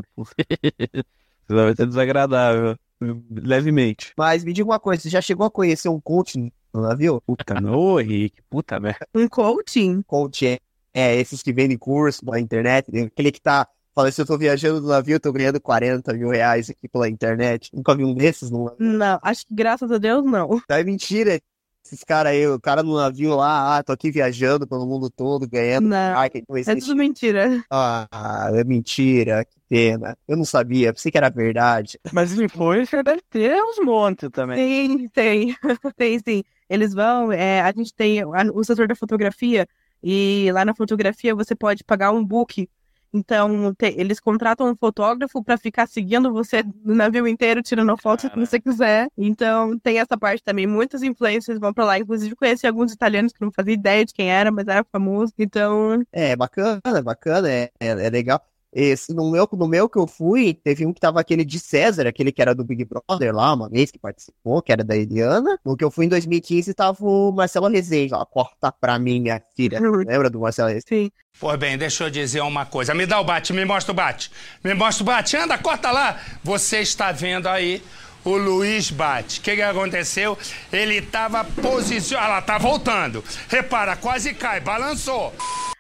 [1.49, 2.77] Vai ser desagradável.
[2.99, 4.13] Levemente.
[4.17, 6.37] Mas me diga uma coisa, você já chegou a conhecer um coach
[6.77, 7.21] no navio?
[7.25, 9.07] Puta, não, Henrique, puta merda.
[9.13, 10.01] Um coaching?
[10.03, 10.59] Coach é,
[10.93, 14.79] é esses que vendem curso na internet, aquele que tá falando, se eu tô viajando
[14.79, 17.71] no navio, eu tô ganhando 40 mil reais aqui pela internet.
[17.73, 18.77] Nunca vi um desses no navio.
[18.79, 20.61] Não, acho que graças a Deus não.
[20.69, 21.41] É mentira.
[21.83, 25.47] Esses caras aí, o cara no navio lá, ah, tô aqui viajando pelo mundo todo,
[25.47, 25.87] ganhando.
[25.87, 26.13] Não.
[26.13, 27.63] Não É tudo mentira.
[27.71, 30.17] Ah, é mentira, que pena.
[30.27, 31.97] Eu não sabia, pensei que era verdade.
[32.11, 34.57] Mas influencer deve ter uns montes também.
[34.57, 35.55] Sim, tem.
[35.95, 36.43] tem sim.
[36.69, 39.67] Eles vão, é, a gente tem o setor da fotografia,
[40.03, 42.69] e lá na fotografia você pode pagar um book.
[43.13, 48.29] Então, te- eles contratam um fotógrafo para ficar seguindo você no navio inteiro, tirando foto
[48.29, 49.09] que você quiser.
[49.17, 50.67] Então, tem essa parte também.
[50.67, 51.97] Muitos influencers vão para lá.
[51.97, 55.33] Inclusive, conheci alguns italianos que não fazia ideia de quem era, mas era famoso.
[55.39, 58.41] Então, É bacana, é bacana, é, é, é legal.
[58.79, 62.05] Esse, no meu, no meu que eu fui, teve um que tava aquele de César,
[62.05, 65.57] aquele que era do Big Brother lá, uma vez que participou, que era da Eliana.
[65.65, 69.41] No que eu fui em 2015, tava o Marcelo Rezende, ó, corta pra mim, minha
[69.55, 69.79] filha.
[69.79, 70.85] Lembra do Marcelo Rezende?
[70.87, 71.11] sim.
[71.39, 72.93] Pois bem, deixa eu dizer uma coisa.
[72.93, 74.31] Me dá o bate, me mostra o bate.
[74.63, 75.37] Me mostra o bate.
[75.37, 76.19] Anda, corta lá.
[76.43, 77.81] Você está vendo aí
[78.23, 79.39] o Luiz Bate.
[79.39, 80.37] O que, que aconteceu?
[80.71, 82.27] Ele estava posicionado.
[82.27, 83.23] Ah lá, tá voltando.
[83.47, 85.33] Repara, quase cai, balançou.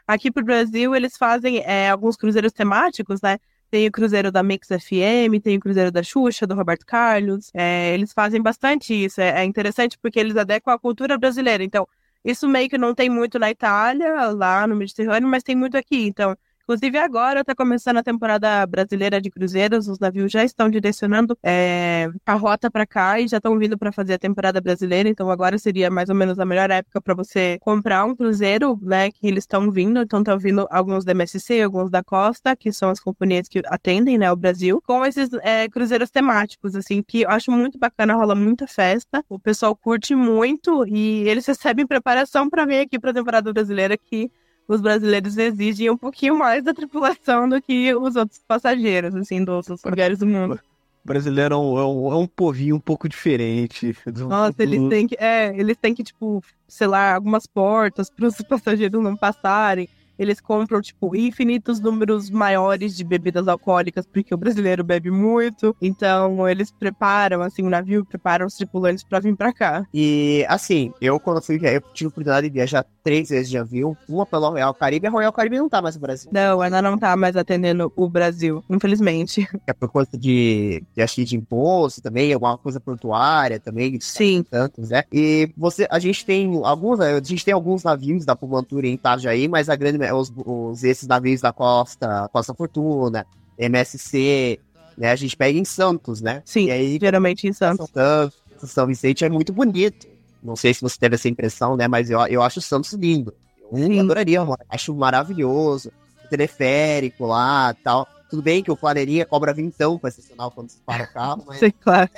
[0.07, 3.37] Aqui pro Brasil, eles fazem é, alguns cruzeiros temáticos, né?
[3.69, 7.51] Tem o cruzeiro da Mix FM, tem o cruzeiro da Xuxa, do Roberto Carlos.
[7.53, 9.19] É, eles fazem bastante isso.
[9.19, 11.63] É, é interessante porque eles adequam à cultura brasileira.
[11.63, 11.85] Então,
[12.23, 16.07] isso meio que não tem muito na Itália, lá no Mediterrâneo, mas tem muito aqui.
[16.07, 19.87] Então, inclusive agora está começando a temporada brasileira de cruzeiros.
[19.87, 23.89] Os navios já estão direcionando é, a rota para cá e já estão vindo para
[23.89, 25.07] fazer a temporada brasileira.
[25.07, 29.09] Então, agora seria mais ou menos a melhor época para você comprar um cruzeiro, né?
[29.09, 30.01] Que eles estão vindo.
[30.01, 34.17] Então, estão vindo alguns da MSC, alguns da Costa, que são as companhias que atendem,
[34.17, 38.35] né, o Brasil, com esses é, cruzeiros temáticos, assim, que eu acho muito bacana, rola
[38.35, 39.23] muita festa.
[39.29, 43.97] O pessoal curte muito e eles recebem preparação para vir aqui para a temporada brasileira
[43.97, 44.29] que
[44.67, 49.69] os brasileiros exigem um pouquinho mais da tripulação do que os outros passageiros, assim, dos
[49.69, 50.59] outros lugares do mundo.
[51.03, 53.95] O brasileiro é um, é um, é um povinho um pouco diferente.
[54.05, 58.27] do- Nossa, eles têm que, é, eles têm que, tipo, sei lá, algumas portas para
[58.27, 59.87] os passageiros não passarem.
[60.17, 65.75] Eles compram, tipo, infinitos números maiores de bebidas alcoólicas, porque o brasileiro bebe muito.
[65.81, 69.85] Então, eles preparam, assim, o navio, preparam os tripulantes para vir para cá.
[69.93, 73.57] E, assim, eu quando fui viajar, eu tive a oportunidade de viajar três vezes de
[73.57, 76.29] avião, uma pela Royal Caribe, a Royal Caribe não tá mais no Brasil.
[76.31, 79.47] Não, ela não tá mais atendendo o Brasil, infelizmente.
[79.67, 83.99] É por conta de, de acho que de imposto também, alguma coisa portuária também.
[83.99, 84.43] Sim.
[84.49, 85.03] Tantos, né?
[85.11, 89.47] E você, a gente tem alguns, a gente tem alguns navios da Pumantura em Itajaí,
[89.47, 93.25] mas a grande, os, os, esses navios da Costa, Costa Fortuna,
[93.57, 94.59] MSC,
[94.97, 95.11] né?
[95.11, 96.41] A gente pega em Santos, né?
[96.45, 97.89] Sim, E aí, geralmente em Santos.
[97.93, 100.07] Santos, São Vicente é muito bonito.
[100.41, 101.87] Não sei se você teve essa impressão, né?
[101.87, 103.33] Mas eu, eu acho Santos lindo.
[103.71, 103.99] Eu Sim.
[103.99, 104.57] adoraria, mano.
[104.69, 105.91] acho maravilhoso.
[106.25, 108.07] O teleférico lá tal.
[108.29, 111.59] Tudo bem que o Flaneria cobra vintão pra estacionar quando você para o carro, mas
[111.59, 112.09] Sei, claro.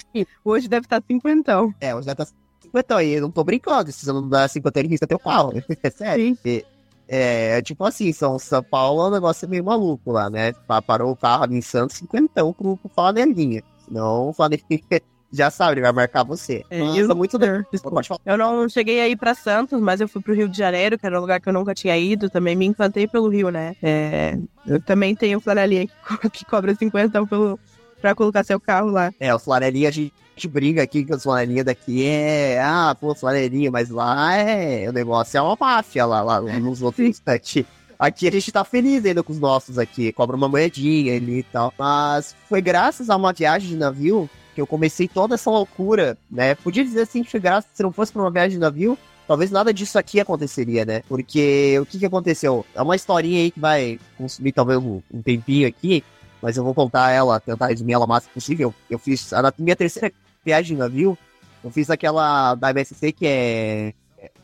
[0.44, 1.74] Hoje deve estar cinquentão.
[1.80, 2.26] é, hoje já tá
[2.62, 3.12] 50 aí.
[3.14, 5.54] Eu não tô brincando, se você não dá 50 ele risca teu carro.
[5.84, 6.26] É sério.
[6.26, 6.38] Sim.
[6.46, 6.66] E,
[7.12, 10.54] É, tipo assim, São, São Paulo é um negócio meio maluco lá, né?
[10.68, 13.64] Pa- Parou o carro ali em Santos, cinquentão pro, pro Flanelinha.
[13.84, 14.64] Senão o Flanelinha
[15.34, 16.64] já sabe, ele vai marcar você.
[16.70, 17.66] É, Nossa, eu- muito bem.
[17.82, 18.04] Falar.
[18.24, 21.18] Eu não cheguei aí pra Santos, mas eu fui pro Rio de Janeiro, que era
[21.18, 22.30] um lugar que eu nunca tinha ido.
[22.30, 23.76] Também me encantei pelo Rio, né?
[23.82, 27.60] É, eu também tenho flanelinha que, co- que cobra 50 pelo,
[28.00, 29.14] pra colocar seu carro lá.
[29.20, 32.60] É, os flanelinhas, a gente briga aqui que os flanelinhas daqui é.
[32.62, 34.90] Ah, pô, flanelinha, mas lá é.
[34.90, 37.66] O negócio é uma máfia lá, lá nos outros aqui.
[37.98, 41.44] Aqui a gente tá feliz ainda com os nossos aqui, cobra uma moedinha ali e
[41.44, 41.74] tal.
[41.78, 46.56] Mas foi graças a uma viagem de navio que eu comecei toda essa loucura, né?
[46.56, 49.52] Podia dizer assim que foi graças, se não fosse pra uma viagem de navio, talvez
[49.52, 51.04] nada disso aqui aconteceria, né?
[51.10, 52.66] Porque o que que aconteceu?
[52.74, 56.04] É uma historinha aí que vai consumir talvez um, um tempinho aqui,
[56.42, 58.74] mas eu vou contar ela, tentar resumir ela o máximo possível.
[58.90, 60.12] Eu fiz, a minha terceira
[60.44, 61.18] viagem de navio,
[61.64, 63.94] eu fiz aquela da MSC que é.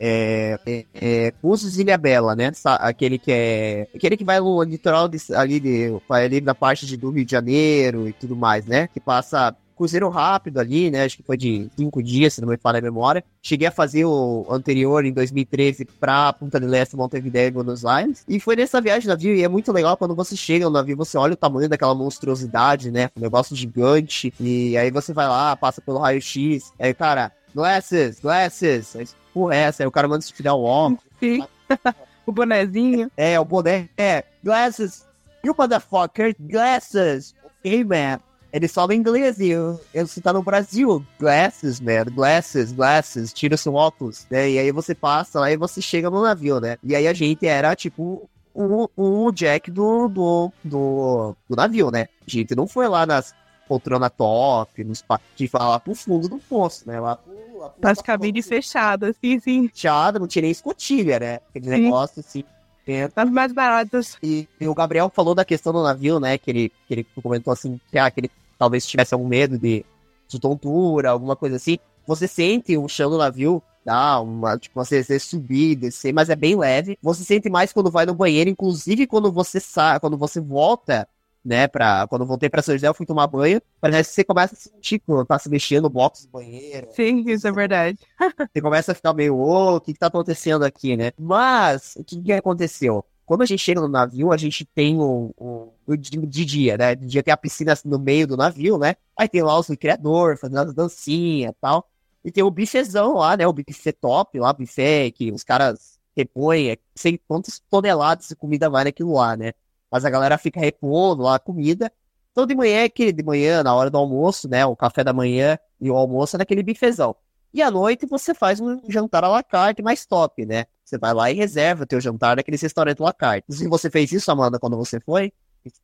[0.00, 2.50] É, é, é Cursos Ilha Bela, né?
[2.64, 3.86] Aquele que é.
[3.94, 7.30] Aquele que vai no litoral de, ali, de, ali na parte de, do Rio de
[7.30, 8.88] Janeiro e tudo mais, né?
[8.88, 11.04] Que passa cruzeiro rápido ali, né?
[11.04, 13.22] Acho que foi de cinco dias, se não me falha a memória.
[13.42, 18.24] Cheguei a fazer o anterior em 2013 pra Punta del Este, Montevideo e Buenos Aires.
[18.26, 20.96] E foi nessa viagem de navio, e é muito legal quando você chega no navio,
[20.96, 23.10] você olha o tamanho daquela monstruosidade, né?
[23.16, 24.32] Um negócio gigante.
[24.40, 26.72] E aí você vai lá, passa pelo raio-x.
[26.78, 28.96] Aí, cara, glasses, glasses.
[28.96, 29.82] Aí, porra, é essa?
[29.82, 31.04] Aí o cara manda se tirar o óculos.
[31.20, 31.44] Sim.
[32.26, 33.10] o bonezinho.
[33.16, 33.88] É, o boné.
[33.96, 35.06] É, glasses.
[35.44, 37.34] You motherfucker, glasses.
[37.44, 38.18] Ok, man.
[38.56, 41.04] Eles falam inglês e eu- eu- você tá no Brasil.
[41.20, 42.04] Glasses, man.
[42.06, 43.32] Glasses, glasses.
[43.32, 44.26] Tira seu óculos.
[44.30, 44.50] Né?
[44.52, 46.78] E aí você passa lá e você chega no navio, né?
[46.82, 52.08] E aí a gente era tipo o, o Jack do, do, do, do navio, né?
[52.26, 53.34] A gente não foi lá nas
[53.68, 55.04] poltrona top, nos
[55.50, 56.98] foi lá pro fundo do poço, né?
[56.98, 59.68] Lá pro, lá pro As cabines fechadas, sim, sim.
[59.68, 61.40] fechado, não tinha nem escotilha, né?
[61.50, 61.82] Aquele Sim.
[61.82, 62.44] negócio assim.
[62.86, 63.20] dentro.
[63.20, 64.16] As mais baratas.
[64.22, 66.38] E, e o Gabriel falou da questão do navio, né?
[66.38, 69.84] Que ele, que ele comentou assim, que, ah, que ele talvez tivesse algum medo de,
[70.28, 71.78] de tontura, alguma coisa assim.
[72.06, 76.36] Você sente o chão do navio, dá uma, tipo, você, você subir, descer, mas é
[76.36, 76.98] bem leve.
[77.02, 81.08] Você sente mais quando vai no banheiro, inclusive quando você sai, quando você volta,
[81.44, 84.54] né, pra, quando voltei pra São José, eu fui tomar banho, parece que você começa
[84.54, 86.88] a sentir quando tá se mexendo no box do banheiro.
[86.90, 87.98] Sim, isso é verdade.
[88.52, 91.12] Você começa a ficar meio, ô, o que que tá acontecendo aqui, né?
[91.16, 93.04] Mas, o que que aconteceu?
[93.26, 96.94] Quando a gente chega no navio, a gente tem o, o, o de, dia, né?
[96.94, 98.94] De dia tem a piscina no meio do navio, né?
[99.18, 101.90] Aí tem lá os criadores fazendo as dancinhas e tal.
[102.24, 103.46] E tem o bifezão lá, né?
[103.46, 108.70] O buffet top lá, buffet que os caras repõem, é, sei quantas toneladas de comida
[108.70, 109.52] vai naquilo lá, né?
[109.90, 111.92] Mas a galera fica repondo lá a comida.
[112.30, 114.64] Então de manhã é de manhã, na hora do almoço, né?
[114.66, 117.16] O café da manhã e o almoço é naquele bifezão.
[117.52, 120.66] E à noite você faz um jantar à la carte mais top, né?
[120.84, 123.46] Você vai lá e reserva o teu jantar naquele restaurante à la carte.
[123.50, 125.32] Se você fez isso, Amanda, quando você foi?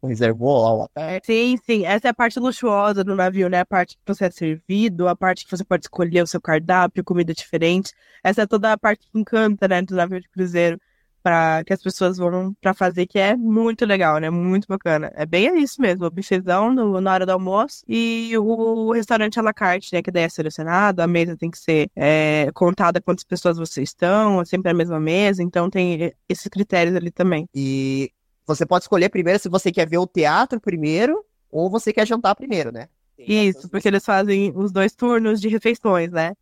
[0.02, 1.26] Reservou lá o carte?
[1.26, 1.84] Sim, sim.
[1.84, 3.60] Essa é a parte luxuosa do navio, né?
[3.60, 7.02] A parte que você é servido, a parte que você pode escolher o seu cardápio,
[7.02, 7.92] comida diferente.
[8.22, 10.80] Essa é toda a parte que encanta, né, do navio de cruzeiro.
[11.22, 14.28] Pra que as pessoas vão pra fazer, que é muito legal, né?
[14.28, 15.10] Muito bacana.
[15.14, 19.42] É bem isso mesmo, o bifezão no- na hora do almoço e o restaurante à
[19.42, 20.02] la carte, né?
[20.02, 24.40] Que daí é selecionado, a mesa tem que ser é, contada quantas pessoas vocês estão,
[24.40, 27.48] é sempre a mesma mesa, então tem esses critérios ali também.
[27.54, 28.10] E
[28.44, 32.34] você pode escolher primeiro se você quer ver o teatro primeiro ou você quer jantar
[32.34, 32.88] primeiro, né?
[33.16, 36.32] Tem Isso, porque eles fazem os dois turnos de refeições, né?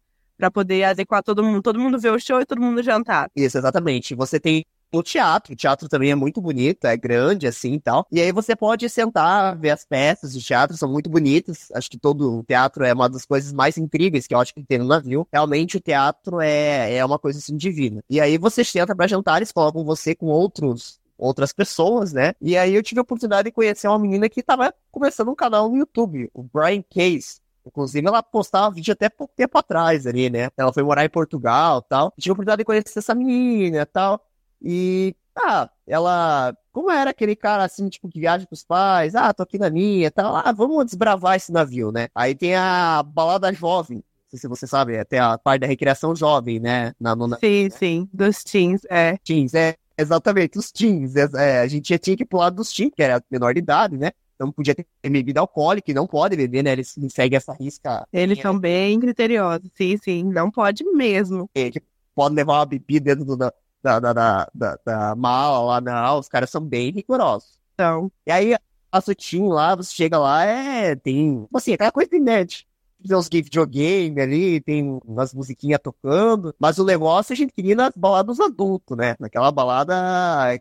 [0.41, 1.63] Pra poder adequar todo mundo.
[1.63, 3.31] Todo mundo vê o show e todo mundo jantar.
[3.37, 4.15] Isso, exatamente.
[4.15, 8.07] Você tem o teatro, o teatro também é muito bonito, é grande assim e tal.
[8.11, 11.69] E aí você pode sentar, ver as peças de teatro, são muito bonitas.
[11.75, 14.65] Acho que todo o teatro é uma das coisas mais incríveis que eu acho que
[14.65, 15.27] tem no navio.
[15.33, 18.03] Realmente o teatro é, é uma coisa assim divina.
[18.11, 22.33] E aí você senta pra jantar, eles colocam você com outros outras pessoas, né?
[22.41, 25.69] E aí eu tive a oportunidade de conhecer uma menina que tava começando um canal
[25.69, 27.41] no YouTube, o Brian Case.
[27.71, 30.51] Inclusive, ela postava vídeo até pouco tempo atrás ali, né?
[30.57, 32.13] Ela foi morar em Portugal tal.
[32.19, 34.21] tive a oportunidade de conhecer essa menina tal.
[34.61, 36.55] E, ah, ela.
[36.73, 39.15] Como era aquele cara assim, tipo, que viaja com os pais?
[39.15, 40.37] Ah, tô aqui na minha tal.
[40.37, 42.09] Ah, vamos desbravar esse navio, né?
[42.15, 43.99] Aí tem a balada jovem.
[43.99, 46.93] Não sei se você sabe, é, tem a parte da recreação jovem, né?
[47.01, 47.37] Na, no, na...
[47.39, 49.17] Sim, sim, dos teens, é.
[49.25, 49.75] Teens, é.
[49.99, 51.17] Exatamente, os teens.
[51.17, 53.97] É, é, a gente já tinha que pular dos teens, que era menor de idade,
[53.97, 54.13] né?
[54.41, 56.73] Não podia ter bebida alcoólica, não pode beber, né?
[56.73, 58.07] Eles seguem essa risca.
[58.11, 60.25] Eles são bem criteriosos, sim, sim.
[60.25, 61.49] Não pode mesmo.
[61.55, 61.83] É, que
[62.15, 66.19] pode levar uma bebida dentro do, da, da, da, da, da mala lá, não.
[66.19, 67.61] Os caras são bem rigorosos.
[67.75, 68.11] Então.
[68.27, 68.57] E aí,
[68.91, 70.97] a sutinho lá, você chega lá, é.
[70.97, 71.43] Tem.
[71.43, 72.67] Tipo assim, aquela coisa de nerd
[73.07, 77.93] tem uns videogame ali, tem umas musiquinhas tocando, mas o negócio a gente queria nas
[77.97, 79.17] baladas adultos, né?
[79.19, 79.95] Naquela balada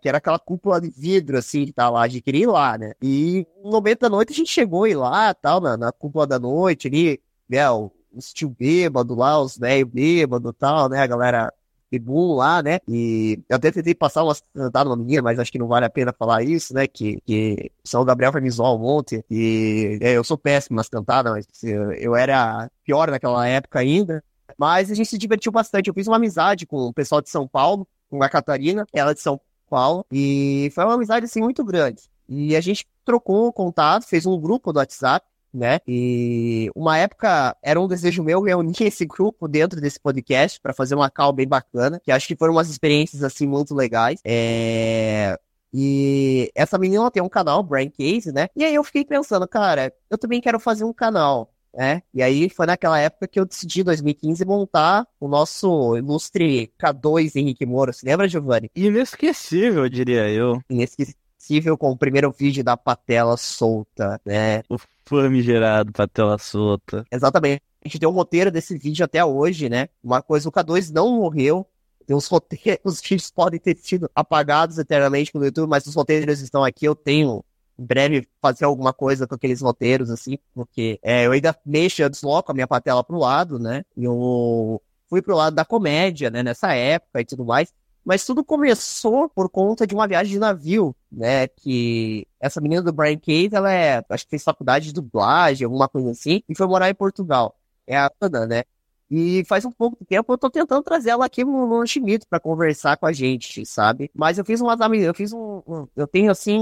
[0.02, 2.78] que era aquela cúpula de vidro, assim, que tá lá, a gente queria ir lá,
[2.78, 2.94] né?
[3.02, 6.40] E no momento da noite a gente chegou ir lá, tal, na, na cúpula da
[6.40, 7.70] noite ali, né?
[8.12, 11.00] Os tio bêbado lá, os velho bêbado tal, né?
[11.00, 11.54] A galera
[11.98, 12.80] boom lá, né?
[12.88, 15.90] E eu até tentei passar umas cantadas uma menina, mas acho que não vale a
[15.90, 16.86] pena falar isso, né?
[16.86, 19.24] Que, que São Gabriel vai me zoar um monte.
[19.32, 24.24] E é, eu sou péssimo nas cantadas, mas eu, eu era pior naquela época ainda.
[24.58, 25.88] Mas a gente se divertiu bastante.
[25.88, 29.14] Eu fiz uma amizade com o pessoal de São Paulo, com a Catarina, ela é
[29.14, 32.04] de São Paulo, e foi uma amizade assim muito grande.
[32.28, 35.80] E a gente trocou contato, fez um grupo do WhatsApp né?
[35.88, 40.96] E uma época era um desejo meu reunir esse grupo dentro desse podcast para fazer
[40.96, 44.20] uma call bem bacana, que acho que foram umas experiências assim muito legais.
[44.26, 45.38] É...
[45.72, 48.48] E essa menina tem um canal, Brain Case, né?
[48.56, 52.02] E aí eu fiquei pensando, cara, eu também quero fazer um canal, né?
[52.12, 57.36] E aí foi naquela época que eu decidi, em 2015, montar o nosso ilustre K2
[57.36, 57.94] Henrique Moro.
[57.94, 58.72] Você lembra, Giovanni?
[58.76, 60.60] Inesquecível, diria eu.
[60.68, 61.29] Inesquecível
[61.78, 64.64] com o primeiro vídeo da patela solta, né?
[64.70, 67.06] O famigerado patela solta.
[67.12, 67.62] Exatamente.
[67.84, 69.90] A gente tem um roteiro desse vídeo até hoje, né?
[70.04, 71.66] Uma coisa, o K2 não morreu.
[72.06, 76.42] Tem os roteiros, os vídeos podem ter sido apagados eternamente no YouTube, mas os roteiros
[76.42, 76.86] estão aqui.
[76.86, 77.44] Eu tenho
[77.78, 82.10] em breve fazer alguma coisa com aqueles roteiros, assim, porque é, eu ainda mexo, eu
[82.10, 83.86] desloco a minha patela pro lado, né?
[83.96, 87.74] Eu fui pro lado da comédia, né, nessa época e tudo mais.
[88.04, 91.48] Mas tudo começou por conta de uma viagem de navio, né?
[91.48, 95.88] Que essa menina do Brian Case, ela é, acho que fez faculdade de dublagem, alguma
[95.88, 97.56] coisa assim, e foi morar em Portugal.
[97.86, 98.64] É a Ana, né?
[99.12, 102.40] E faz um pouco de tempo eu tô tentando trazer ela aqui no, Schmidt para
[102.40, 104.12] conversar com a gente, sabe?
[104.14, 106.60] Mas eu fiz umas eu fiz um, um, eu tenho assim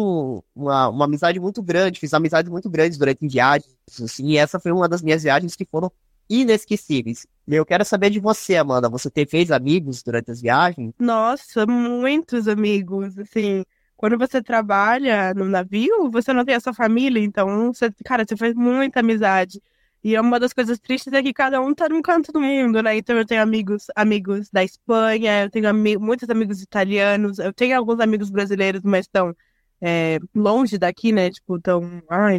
[0.55, 4.71] uma, uma amizade muito grande, fiz amizades muito grandes durante viagens, assim, e essa foi
[4.71, 5.91] uma das minhas viagens que foram
[6.29, 7.27] inesquecíveis.
[7.47, 8.89] Eu quero saber de você, Amanda.
[8.89, 10.93] Você te fez amigos durante as viagens?
[10.99, 13.17] Nossa, muitos amigos.
[13.17, 13.63] Assim,
[13.95, 18.35] quando você trabalha no navio, você não tem a sua família, então, você, cara, você
[18.35, 19.61] faz muita amizade.
[20.03, 22.97] E uma das coisas tristes é que cada um tá num canto do mundo, né?
[22.97, 27.77] Então eu tenho amigos, amigos da Espanha, eu tenho ami muitos amigos italianos, eu tenho
[27.77, 29.35] alguns amigos brasileiros, mas estão
[29.81, 31.29] é, longe daqui, né?
[31.31, 31.81] Tipo, estão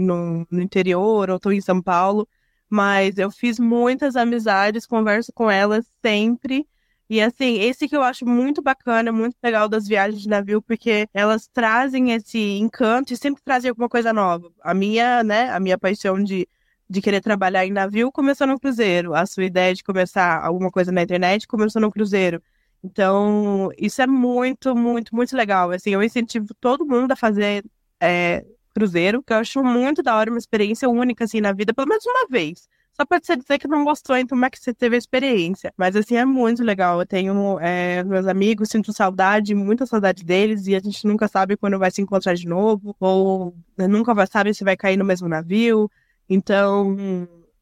[0.00, 2.28] no, no interior ou estão em São Paulo.
[2.70, 6.66] Mas eu fiz muitas amizades, converso com elas sempre.
[7.10, 11.08] E assim, esse que eu acho muito bacana, muito legal das viagens de navio, porque
[11.14, 14.52] elas trazem esse encanto e sempre trazem alguma coisa nova.
[14.60, 16.46] A minha, né, a minha paixão de,
[16.88, 19.14] de querer trabalhar em navio começou no cruzeiro.
[19.14, 22.42] A sua ideia de começar alguma coisa na internet começou no cruzeiro.
[22.82, 25.70] Então, isso é muito, muito, muito legal.
[25.70, 27.64] Assim, eu incentivo todo mundo a fazer
[28.00, 28.44] é,
[28.78, 32.06] cruzeiro, que eu acho muito da hora, uma experiência única, assim, na vida, pelo menos
[32.06, 32.68] uma vez.
[33.00, 35.72] Só pode ser dizer que não gostou, então como é que você teve a experiência?
[35.76, 36.98] Mas, assim, é muito legal.
[37.00, 41.56] Eu tenho é, meus amigos, sinto saudade, muita saudade deles, e a gente nunca sabe
[41.56, 45.28] quando vai se encontrar de novo, ou nunca vai saber se vai cair no mesmo
[45.28, 45.88] navio.
[46.28, 46.96] Então,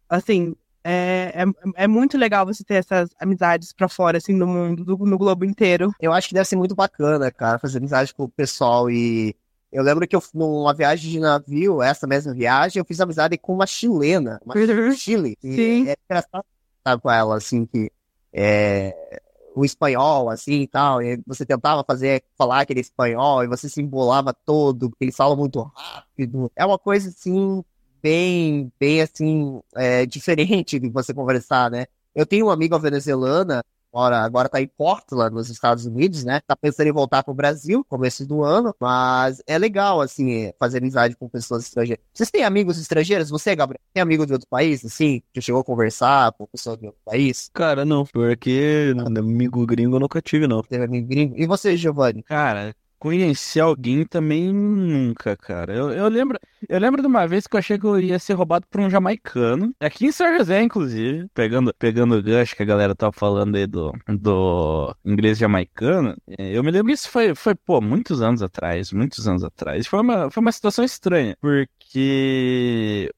[0.09, 4.85] assim, é, é, é, muito legal você ter essas amizades pra fora, assim, no mundo,
[4.85, 5.93] do, no globo inteiro.
[6.01, 9.35] Eu acho que deve ser muito bacana, cara, fazer amizade com o pessoal e
[9.73, 13.55] eu lembro que eu, numa viagem de navio, essa mesma viagem, eu fiz amizade com
[13.55, 14.93] uma chilena, uma Uhum.
[14.93, 15.37] Chile.
[15.43, 15.89] E Sim.
[15.89, 16.45] é engraçado
[16.79, 17.91] estar com ela, assim, que
[18.33, 19.21] é,
[19.55, 23.81] o espanhol, assim, e tal, e você tentava fazer, falar aquele espanhol, e você se
[23.81, 26.51] embolava todo, porque eles falam muito rápido.
[26.55, 27.65] É uma coisa, assim,
[28.03, 31.87] bem, bem, assim, é, diferente de você conversar, né?
[32.15, 33.65] Eu tenho uma amiga venezuelana,
[33.97, 36.41] mora, agora tá em Portland, nos Estados Unidos, né?
[36.47, 41.17] Tá pensando em voltar pro Brasil, começo do ano, mas é legal, assim, fazer amizade
[41.17, 42.05] com pessoas estrangeiras.
[42.13, 43.31] Vocês têm amigos estrangeiros?
[43.31, 45.23] Você, Gabriel, tem amigo de outro país, assim?
[45.35, 47.51] Já chegou a conversar com pessoas de outro país?
[47.55, 48.05] Cara, não.
[48.05, 50.63] Porque amigo gringo eu nunca tive, não.
[50.63, 51.35] Teve amigo gringo?
[51.39, 52.23] E você, Giovanni?
[52.23, 55.75] Cara, conhecer alguém também nunca, cara.
[55.75, 56.39] Eu, eu lembro,
[56.69, 58.91] eu lembro de uma vez que eu achei que eu ia ser roubado por um
[58.91, 63.57] jamaicano, aqui em São José, inclusive, pegando, pegando o gancho que a galera tava falando
[63.57, 66.17] aí do, do inglês jamaicano.
[66.39, 69.87] É, Eu me lembro que isso foi, foi, pô, muitos anos atrás, muitos anos atrás.
[69.87, 71.69] Foi uma, foi uma situação estranha, porque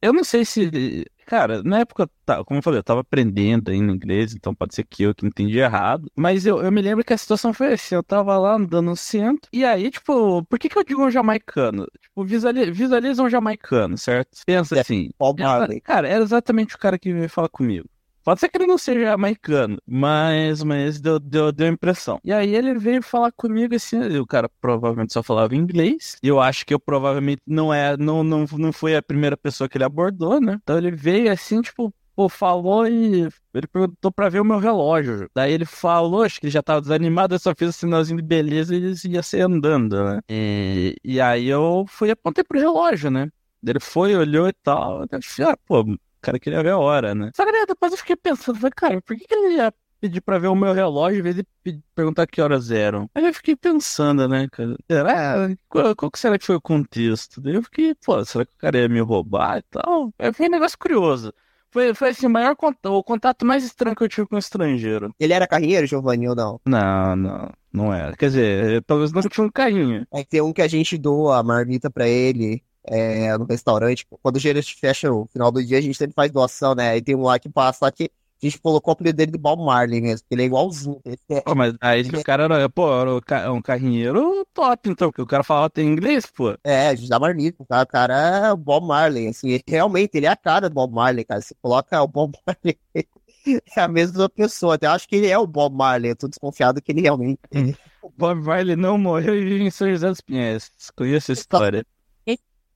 [0.01, 2.09] eu não sei se Cara, na época,
[2.47, 5.59] como eu falei, eu tava aprendendo ainda inglês, então pode ser que eu que entendi
[5.59, 6.11] errado.
[6.16, 8.97] Mas eu, eu me lembro que a situação foi assim: eu tava lá andando no
[8.97, 11.87] centro, e aí, tipo, por que que eu digo um jamaicano?
[12.01, 14.39] Tipo, visualiza, visualiza um jamaicano, certo?
[14.47, 15.11] Pensa É, assim.
[15.39, 15.83] Marley.
[15.83, 17.87] cara, era exatamente o cara que veio falar comigo.
[18.29, 22.20] Pode ser que ele não seja jamaicano, mas, mas deu, deu, deu impressão.
[22.22, 26.18] E aí ele veio falar comigo assim, o cara provavelmente só falava inglês.
[26.22, 29.66] E eu acho que eu provavelmente não é, não, não, não foi a primeira pessoa
[29.66, 30.59] que ele abordou, né?
[30.62, 35.26] Então ele veio assim, tipo, pô, falou e ele perguntou pra ver o meu relógio.
[35.35, 38.26] Daí ele falou, acho que ele já tava desanimado, eu só fiz o sinalzinho de
[38.26, 40.20] beleza e ele ia sair andando, né?
[40.29, 43.31] E, e aí eu fui apontei pro relógio, né?
[43.66, 45.07] Ele foi, olhou e tal.
[45.11, 45.83] Eu falei, ah, pô,
[46.21, 47.31] cara queria ver a hora, né?
[47.35, 50.39] Só que depois eu fiquei pensando, falei, cara, por que, que ele ia pedir pra
[50.39, 53.09] ver o meu relógio em vez de pe- perguntar que horas eram?
[53.14, 54.77] Aí eu fiquei pensando, né, cara?
[54.91, 55.49] Será?
[55.69, 57.41] Qual, qual que será que foi o contexto?
[57.41, 60.12] Daí eu fiquei, pô, será que o cara ia me roubar e tal?
[60.19, 61.33] Aí foi um negócio curioso.
[61.71, 64.39] Foi, foi assim, o maior contato, o contato mais estranho que eu tive com um
[64.39, 65.14] estrangeiro.
[65.21, 66.59] Ele era carrinheiro, Giovanni, ou não?
[66.66, 68.16] Não, não, não era.
[68.16, 70.07] Quer dizer, talvez não tinha um carrinho.
[70.11, 74.07] É que tem um que a gente doa a marmita pra ele é, no restaurante.
[74.22, 76.91] Quando o gerente fecha o final do dia, a gente sempre faz doação, né?
[76.91, 78.11] Aí tem um lá que passa lá que
[78.41, 81.01] a gente colocou o apelido dele de Bob Marley mesmo, porque ele é igualzinho.
[81.28, 85.26] É- Pô, mas aí o cara era, pô, era um carrinheiro top, então, porque o
[85.26, 86.57] cara falava até inglês, pô.
[86.62, 87.82] É, a gente dá marmita, tá?
[87.82, 91.24] O cara é o Bob Marley, assim, realmente, ele é a cara do Bob Marley,
[91.24, 91.41] cara.
[91.41, 92.78] Você coloca o Bob Marley,
[93.76, 94.76] é a mesma pessoa.
[94.76, 97.59] Até acho que ele é o Bob Marley, eu tô desconfiado que ele realmente é.
[98.01, 100.70] O Bob Marley não morreu e vive em São José dos Pinhais.
[100.97, 101.84] Conheço a história.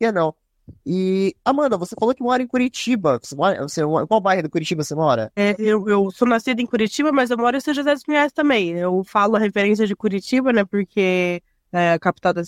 [0.02, 0.34] Que não.
[0.84, 3.20] E, Amanda, você falou que mora em Curitiba.
[3.22, 5.30] Você mora, você, qual bairro do Curitiba você mora?
[5.36, 8.32] É, eu, eu sou nascida em Curitiba, mas eu moro em São José dos Pinhais
[8.32, 8.70] também.
[8.70, 10.64] Eu falo a referência de Curitiba, né?
[10.64, 11.40] Porque
[11.72, 12.42] é a capital do,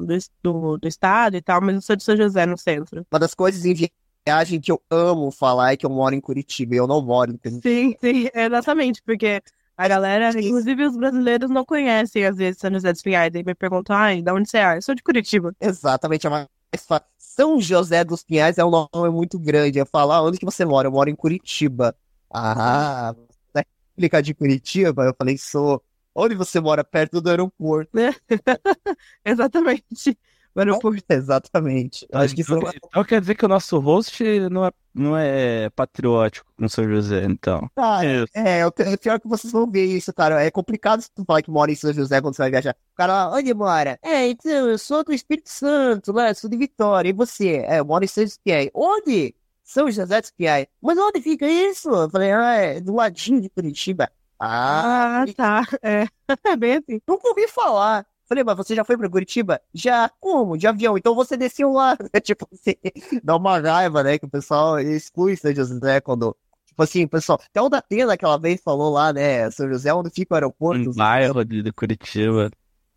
[0.00, 3.06] do, do, do estado e tal, mas eu sou de São José, no centro.
[3.10, 3.88] Uma das coisas em
[4.26, 7.32] viagem que eu amo falar é que eu moro em Curitiba e eu não moro
[7.32, 7.62] em Curitiba.
[7.62, 9.40] Sim, sim, exatamente, porque
[9.74, 13.34] a galera, inclusive os brasileiros, não conhecem às vezes São José dos Pinhais.
[13.34, 14.76] Aí me perguntam, ai, de onde você é?
[14.76, 15.54] Eu sou de Curitiba.
[15.58, 16.46] Exatamente, é mais
[16.78, 17.06] fácil.
[17.18, 19.78] São José dos Pinhais é um nome muito grande.
[19.78, 20.88] Eu falo, ah, onde que você mora?
[20.88, 21.94] Eu moro em Curitiba.
[22.32, 23.14] Ah,
[23.54, 23.64] você
[24.12, 25.04] é de Curitiba?
[25.04, 25.82] Eu falei, sou.
[26.14, 26.82] Onde você mora?
[26.84, 27.90] Perto do aeroporto.
[29.24, 30.18] Exatamente.
[30.54, 31.04] O aeroporto.
[31.08, 32.06] Exatamente.
[32.10, 35.16] Eu acho que isso é Então quer dizer que o nosso host não é, não
[35.16, 37.70] é patriótico com São José, então.
[37.76, 40.42] Ah, É, É, o é pior que vocês vão ver isso, cara.
[40.42, 42.76] É complicado se tu falar que mora em São José quando você vai viajar.
[42.92, 43.98] O cara, onde mora?
[44.02, 47.08] É, então, eu sou do Espírito Santo, lá, sou de Vitória.
[47.08, 47.64] E você?
[47.66, 48.70] É, eu moro em São José.
[48.74, 49.34] Onde?
[49.64, 50.66] São José dos Pinhais.
[50.82, 51.88] Mas onde fica isso?
[51.90, 54.10] Eu falei, ah, é do ladinho de Curitiba.
[54.38, 55.66] Ah, Ah, tá.
[55.82, 56.06] É,
[56.44, 57.00] é bem assim.
[57.06, 58.06] nunca ouvi falar.
[58.30, 59.60] Falei, mas você já foi pra Curitiba?
[59.74, 60.08] Já.
[60.20, 60.56] Como?
[60.56, 60.96] De avião.
[60.96, 61.96] Então você desceu lá.
[62.22, 62.76] tipo assim,
[63.24, 64.20] dá uma raiva, né?
[64.20, 66.36] Que o pessoal exclui São José quando.
[66.64, 67.40] Tipo assim, pessoal.
[67.44, 69.50] Até o da Atena aquela vez falou lá, né?
[69.50, 72.52] São José, onde fica o aeroporto bairro de Curitiba.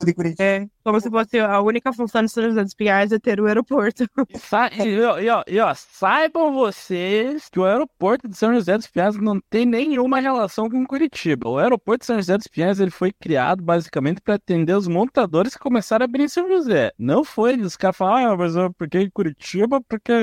[0.05, 0.43] De Curitiba.
[0.43, 3.45] É, como se fosse a única função de São José dos Pinhais é ter o
[3.45, 4.03] aeroporto.
[4.29, 8.53] E, sa- e, ó, e, ó, e, ó, saibam vocês que o aeroporto de São
[8.53, 11.49] José dos Pinhais não tem nenhuma relação com Curitiba.
[11.49, 15.53] O aeroporto de São José dos Pinhais ele foi criado basicamente para atender os montadores
[15.53, 16.91] que começaram a abrir em São José.
[16.97, 19.79] Não foi os caras falaram, ah, mas eu- por que em Curitiba?
[19.87, 20.13] Porque,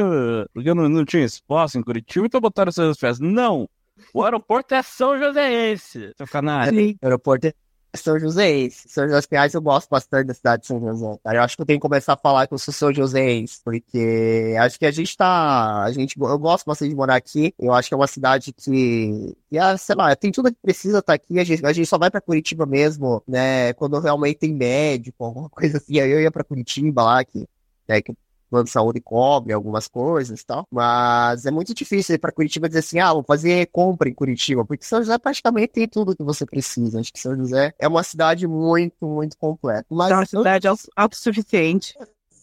[0.55, 3.20] porque não, não tinha espaço em Curitiba, então botaram São José dos Pinhais.
[3.20, 3.68] Não!
[4.14, 6.26] O aeroporto é São Joséense, seu.
[6.70, 6.97] Sim.
[7.03, 7.53] O aeroporto é
[7.95, 8.88] São Joséense.
[8.88, 11.18] São José dos Pinhais eu gosto bastante da cidade de São José.
[11.24, 14.55] Eu acho que eu tenho que começar a falar que eu sou São Joséense, porque
[14.59, 15.82] acho que a gente tá.
[15.82, 17.55] A gente, eu gosto bastante de morar aqui.
[17.59, 19.36] Eu acho que é uma cidade que.
[19.51, 21.38] que ah, sei lá, tem tudo que precisa estar aqui.
[21.38, 23.72] A gente, a gente só vai pra Curitiba mesmo, né?
[23.74, 26.01] Quando realmente tem médico, alguma coisa assim.
[26.01, 27.47] Aí eu ia pra Curitiba lá, que,
[27.88, 28.14] né, que
[28.51, 30.66] plano de saúde cobre algumas coisas e tal.
[30.70, 34.84] Mas é muito difícil pra Curitiba dizer assim, ah, vou fazer compra em Curitiba, porque
[34.84, 37.01] São José praticamente tem tudo que você precisa.
[37.01, 39.86] Acho que São José é uma cidade muito, muito completa.
[39.90, 41.94] Mas É uma cidade au- autossuficiente.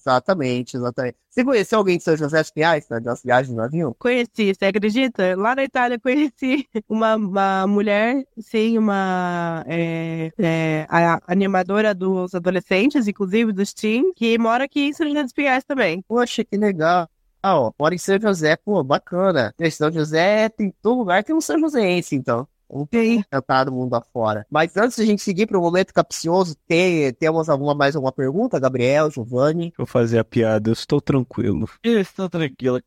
[0.08, 1.18] Exatamente, exatamente.
[1.30, 3.94] Você conheceu alguém de São José dos Pinhais, né, das viagens no avião?
[4.00, 5.36] Conheci, você acredita?
[5.36, 13.06] Lá na Itália conheci uma, uma mulher, sim, uma é, é, a animadora dos adolescentes,
[13.06, 16.02] inclusive dos teens, que mora aqui em São José dos Pinhais também.
[16.08, 17.10] Poxa, que legal.
[17.44, 19.54] Ah, ó, mora em São José, pô, bacana.
[19.72, 22.48] São José, tem todo lugar tem um São Joséense, então.
[22.70, 23.24] Ok.
[23.30, 24.46] Cantado mundo afora.
[24.50, 28.12] Mas antes de a gente seguir para o momento capcioso, tem, temos alguma, mais alguma
[28.12, 29.70] pergunta, Gabriel, Giovanni?
[29.70, 31.70] Deixa eu fazer a piada, eu estou tranquilo.
[31.84, 32.82] Eu estou tranquilo.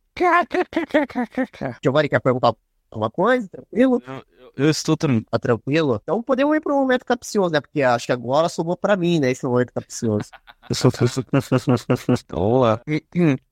[1.82, 2.54] Giovanni quer perguntar
[2.90, 3.48] alguma coisa?
[3.48, 4.02] Tranquilo?
[4.56, 5.26] Eu estou tranquilo.
[5.30, 6.00] Tá tranquilo?
[6.02, 7.60] Então podemos ir para o momento capcioso, né?
[7.60, 9.30] Porque acho que agora sobrou para mim, né?
[9.30, 10.28] Esse momento capcioso.
[10.68, 10.90] Eu sou...
[12.30, 12.82] Vamos lá.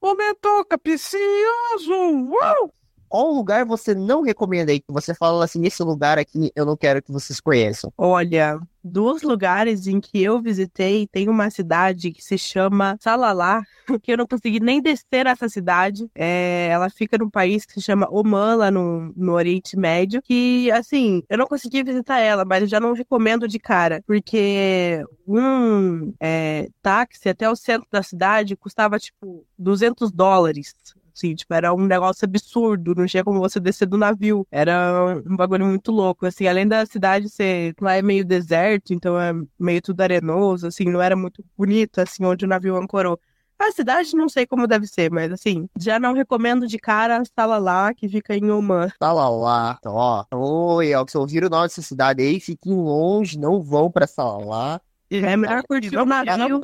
[0.02, 1.92] Momento capcioso!
[2.30, 2.74] Uau!
[3.09, 4.80] Qual lugar você não recomenda aí?
[4.80, 7.92] Que você fala assim, esse lugar aqui eu não quero que vocês conheçam.
[7.96, 13.62] Olha, dos lugares em que eu visitei, tem uma cidade que se chama Salalá,
[14.02, 16.09] que eu não consegui nem descer essa cidade.
[16.14, 20.70] É, ela fica num país que se chama Oman, lá no, no Oriente Médio, que,
[20.70, 26.12] assim, eu não consegui visitar ela, mas eu já não recomendo de cara, porque um
[26.20, 30.74] é, táxi até o centro da cidade custava, tipo, 200 dólares.
[31.18, 34.46] Assim, tipo, era um negócio absurdo, não tinha como você descer do navio.
[34.52, 39.20] Era um bagulho muito louco, assim, além da cidade ser, lá é meio deserto, então
[39.20, 43.18] é meio tudo arenoso, assim, não era muito bonito, assim, onde o navio ancorou.
[43.58, 47.92] A cidade não sei como deve ser, mas assim, já não recomendo de cara Salalá,
[47.92, 48.88] que fica em Oman.
[49.02, 50.24] Salalá, então, ó.
[50.32, 54.06] Oi, ó, que vocês ouviram o nome dessa cidade aí, fiquem longe, não vão pra
[54.06, 54.80] Salalá.
[55.10, 56.60] É melhor curtir o navio.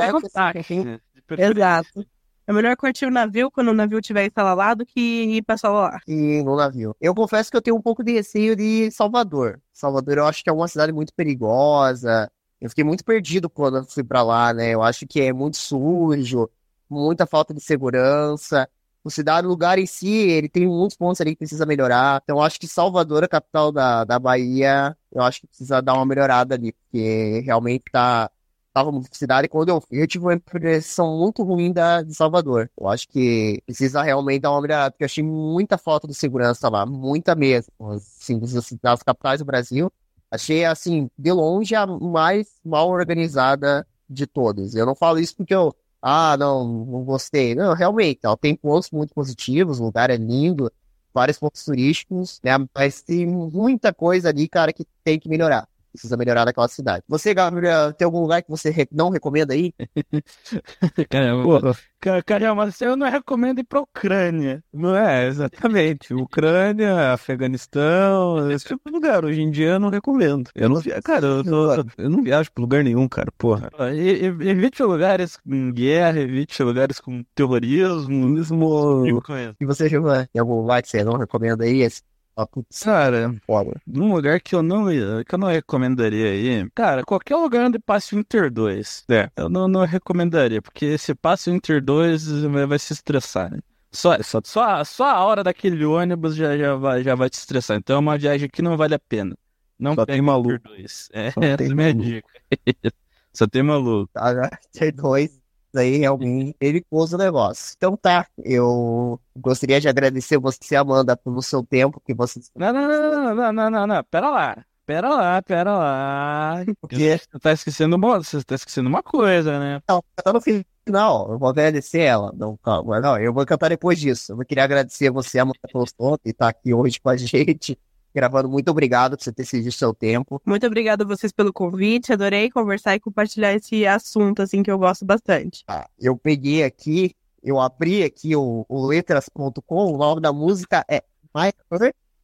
[0.57, 1.01] Assim,
[1.37, 2.07] Exato.
[2.47, 6.01] É melhor curtir o navio quando o navio estiver instalado que ir pra Salalá.
[6.07, 6.95] E no navio.
[7.01, 9.61] Eu confesso que eu tenho um pouco de receio de Salvador.
[9.73, 12.31] Salvador eu acho que é uma cidade muito perigosa.
[12.61, 14.71] Eu fiquei muito perdido quando eu fui pra lá, né?
[14.71, 16.49] Eu acho que é muito sujo,
[16.89, 18.69] muita falta de segurança.
[19.03, 22.21] O cidade, o lugar em si, ele tem muitos pontos ali que precisa melhorar.
[22.25, 25.95] Então, eu acho que Salvador, a capital da, da Bahia, eu acho que precisa dar
[25.95, 28.31] uma melhorada ali, porque realmente tá
[28.75, 32.69] tava muito cidade, quando eu fui, eu tive uma impressão muito ruim da, de Salvador.
[32.77, 36.69] Eu acho que precisa realmente dar uma melhorada, porque eu achei muita falta de segurança
[36.69, 37.73] lá, muita mesmo.
[37.93, 38.41] Assim,
[38.83, 39.93] das capitais do Brasil,
[40.29, 44.75] achei, assim, de longe a mais mal organizada de todas.
[44.75, 45.73] Eu não falo isso porque eu,
[46.03, 47.55] ah, não, não gostei.
[47.55, 50.71] Não, realmente, tem pontos muito positivos, o lugar é lindo,
[51.15, 52.53] vários pontos turísticos, né?
[52.75, 57.05] Mas tem muita coisa ali, cara, que tem que melhorar precisa melhorar naquela cidade.
[57.09, 59.73] Você, Gabriel, tem algum lugar que você re- não recomenda aí?
[61.09, 64.63] Caramba, Ca- Caramba, eu não recomendo ir pra Ucrânia.
[64.73, 66.13] Não é, exatamente.
[66.15, 69.25] Ucrânia, Afeganistão, esse tipo de lugar.
[69.25, 70.51] Hoje em dia eu não recomendo.
[70.55, 73.71] Eu não via, cara, eu, tô- eu não viajo pra lugar nenhum, cara, porra.
[73.95, 78.29] E- e- Evite lugares com guerra, evite lugares com terrorismo.
[78.29, 79.21] Mesmo.
[79.61, 81.81] E você, Giovanni, tem algum lugar que você não recomenda aí?
[81.83, 82.03] Esse...
[82.37, 83.81] Ah, putz, Cara, foda.
[83.87, 84.87] num lugar que eu não
[85.25, 89.09] que eu não recomendaria aí, cara, qualquer lugar onde passe o Inter 2.
[89.11, 89.31] É.
[89.37, 92.27] Eu não, não recomendaria, porque se passa o Inter 2,
[92.69, 93.61] vai, se estressar, né?
[93.93, 97.35] Só, só, só, a- só a hora daquele ônibus já, já, vai, já vai te
[97.39, 97.77] estressar.
[97.77, 99.37] Então é uma viagem que não vale a pena.
[99.79, 100.55] Não Só tem maluco.
[100.57, 101.09] Inter 2.
[101.13, 101.95] É, Só essa tem é a minha maluco.
[101.95, 102.29] dica.
[103.33, 104.13] Só tem maluco.
[104.13, 105.41] Tá, já ter dois
[105.79, 107.75] aí realmente perigoso o negócio.
[107.77, 112.89] Então tá, eu gostaria de agradecer você, Amanda, pelo seu tempo que você Não, não,
[112.89, 114.05] não, não, não, não, não, não.
[114.05, 114.65] Pera lá.
[114.87, 116.65] Pera lá, pera lá.
[116.79, 119.81] Porque Você tá esquecendo uma, você tá esquecendo uma coisa, né?
[119.89, 122.31] não, tá no final, eu vou agradecer ela.
[122.37, 124.33] Não, calma, não, eu vou cantar depois disso.
[124.33, 125.87] Eu queria agradecer você, Amanda, pelo
[126.23, 127.79] e estar aqui hoje com a gente,
[128.15, 128.49] gravando.
[128.49, 130.41] Muito obrigado por você ter cedido seu tempo.
[130.47, 132.13] Muito obrigada a vocês pelo convite.
[132.13, 135.65] Adorei conversar e compartilhar esse assunto, assim, que eu gosto bastante.
[135.67, 141.03] Tá, eu peguei aqui, eu abri aqui o, o letras.com, o nome da música é
[141.35, 141.53] My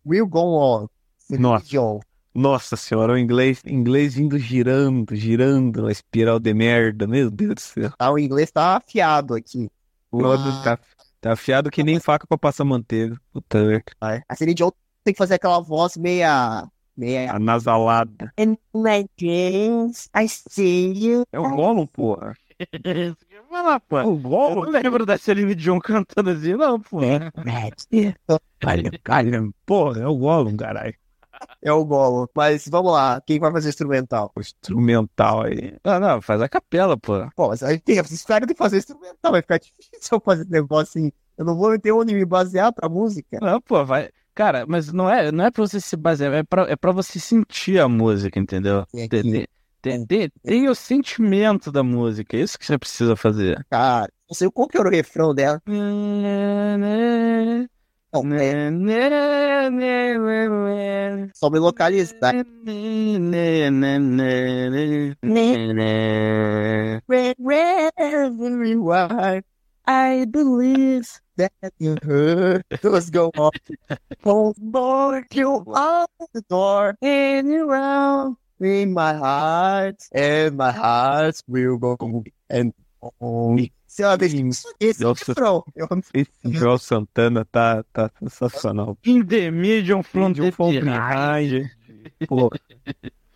[0.07, 0.87] Will Go On.
[1.31, 2.01] Nossa.
[2.33, 7.61] Nossa senhora, o inglês, inglês indo girando, girando na espiral de merda, meu Deus do
[7.61, 7.91] céu.
[7.99, 9.69] Tá, o inglês tá afiado aqui.
[10.11, 10.79] Todo Tá,
[11.21, 13.21] tá afiado que nem faca pra passar manteiga.
[13.33, 13.93] Puta merda.
[14.01, 14.23] Vai.
[14.29, 14.55] A Celine
[15.05, 16.67] tem que fazer aquela voz meia.
[16.97, 17.33] meia.
[17.33, 18.33] Anasalada.
[18.39, 21.25] In my dreams, I see you.
[21.33, 22.35] É o Gollum, porra.
[23.51, 23.99] Vai lá, pô.
[23.99, 24.63] É o Eu Gollum.
[24.65, 27.01] não lembro da Celine Dion cantando assim, não, pô.
[28.61, 29.49] Calha, calha.
[29.67, 30.95] Porra, é o Gollum, caralho.
[31.63, 32.29] É o Golo.
[32.35, 34.31] Mas vamos lá, quem vai fazer instrumental?
[34.37, 35.75] O instrumental aí.
[35.85, 37.15] Não, não, faz a capela, pô.
[37.35, 40.51] Pô, mas aí tem, vocês esperam de fazer instrumental, vai ficar difícil eu fazer esse
[40.51, 41.13] negócio assim.
[41.37, 43.39] Eu não vou ter onde me basear pra música.
[43.41, 44.11] Não, pô, vai.
[44.41, 47.21] Cara, mas não é, não é pra você se basear, é pra, é pra você
[47.21, 48.87] sentir a música, entendeu?
[48.91, 49.47] Tem Tem, aqui,
[49.83, 50.07] tem,
[50.43, 53.63] tem, o sentimento da música, é isso que você precisa fazer.
[53.69, 55.61] cara, não sei qual que era o refrão dela.
[55.67, 56.25] Não,
[58.35, 58.71] é,
[61.35, 62.35] só me localizar.
[67.99, 69.43] Everywhere.
[69.87, 71.21] I believe
[71.61, 73.53] that you heard us go on.
[74.25, 81.79] Oh, Lord, you are the door and around in my heart, and my heart will
[81.79, 82.75] go and
[83.21, 83.71] on.
[83.87, 84.27] Sabe,
[84.79, 85.33] esse Nossa.
[85.33, 85.65] refrão.
[85.75, 88.97] Eu Esse Joel Santana tá, tá sensacional.
[89.05, 91.69] In the medium from the from behind.
[92.29, 92.51] Pô,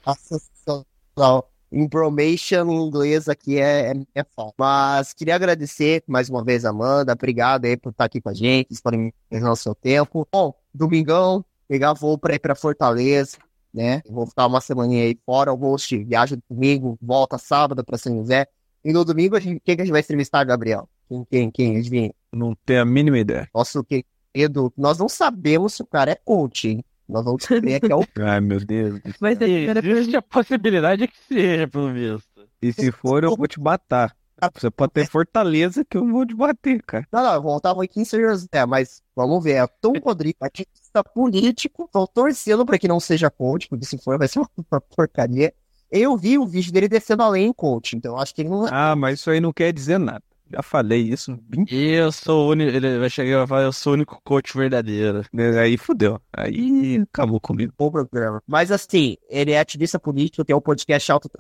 [0.07, 1.51] nossa, sensacional.
[1.75, 4.55] Information em inglês aqui é, é, é foda.
[4.57, 7.13] Mas queria agradecer mais uma vez, Amanda.
[7.13, 10.27] Obrigado aí por estar aqui com a gente, disponibilizar o seu tempo.
[10.31, 13.39] Bom, domingão, pegar voo para ir para Fortaleza,
[13.73, 14.03] né?
[14.09, 15.53] Vou ficar uma semaninha aí fora.
[15.53, 18.47] O host viaja domingo, volta sábado para São José.
[18.85, 20.89] E no domingo, a gente, quem que a gente vai entrevistar, Gabriel?
[21.09, 21.77] Quem, quem, quem?
[21.79, 22.15] Adivinha?
[22.33, 23.49] Não tenho a mínima ideia.
[23.53, 24.73] Nosso querido.
[24.77, 26.85] Nós não sabemos se o cara é coach, hein?
[27.09, 29.01] Nós vamos descobrir que é o Ai, meu Deus.
[29.21, 32.49] Vai ser a primeira Existe a possibilidade que seja, pelo visto.
[32.63, 34.17] E se for, eu vou te matar.
[34.53, 37.07] Você pode ter fortaleza que eu vou te bater, cara.
[37.13, 39.53] Não, não, eu voltava aqui em São José, mas vamos ver.
[39.53, 44.19] É Tom Rodrigues, artista político, tô torcendo pra que não seja coach, porque se for
[44.19, 44.41] vai ser
[44.71, 45.55] uma, porcaria.
[45.91, 48.67] Eu vi o vídeo dele descendo além em coach, então eu acho que ele não.
[48.67, 50.23] Ah, mas isso aí não quer dizer nada.
[50.51, 51.37] Já falei isso.
[51.43, 52.71] bem- Eu sou o único.
[52.71, 55.23] Ele vai chegar e vai falar, eu sou o único coach verdadeiro.
[55.61, 56.21] Aí fudeu.
[56.33, 57.73] Aí acabou comigo.
[57.77, 58.43] bom programa.
[58.47, 61.31] Mas assim, ele é ativista político, tem um podcast Auto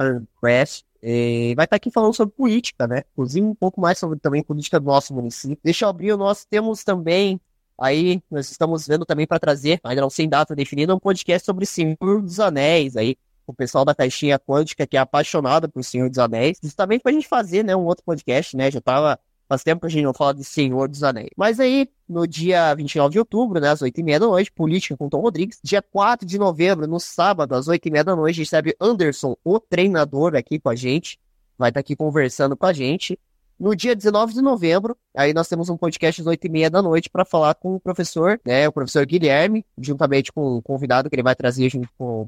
[0.41, 0.83] Crash.
[1.07, 3.03] E vai estar aqui falando sobre política, né?
[3.13, 5.59] Inclusive um pouco mais sobre também política do nosso município.
[5.63, 6.47] Deixa eu abrir o nosso.
[6.49, 7.39] Temos também
[7.79, 11.67] aí, nós estamos vendo também para trazer, ainda não sem data definida, um podcast sobre
[11.67, 13.17] Senhor dos Anéis aí.
[13.47, 16.59] O pessoal da Caixinha Quântica que é apaixonado por Senhor dos Anéis.
[16.63, 18.71] Justamente pra gente fazer, né, um outro podcast, né?
[18.71, 21.31] Já tava Faz tempo que a gente não fala de Senhor dos Anéis.
[21.37, 25.21] Mas aí, no dia 29 de outubro, né, às 8h30 da noite, Política com Tom
[25.21, 25.61] Rodrigues.
[25.63, 30.59] Dia 4 de novembro, no sábado, às 8h30 da noite, recebe Anderson, o treinador, aqui
[30.59, 31.21] com a gente.
[31.59, 33.19] Vai estar aqui conversando com a gente.
[33.65, 37.25] No dia 19 de novembro, aí nós temos um podcast às 8h30 da noite para
[37.25, 41.35] falar com o professor, né, o professor Guilherme, juntamente com o convidado que ele vai
[41.35, 41.73] trazer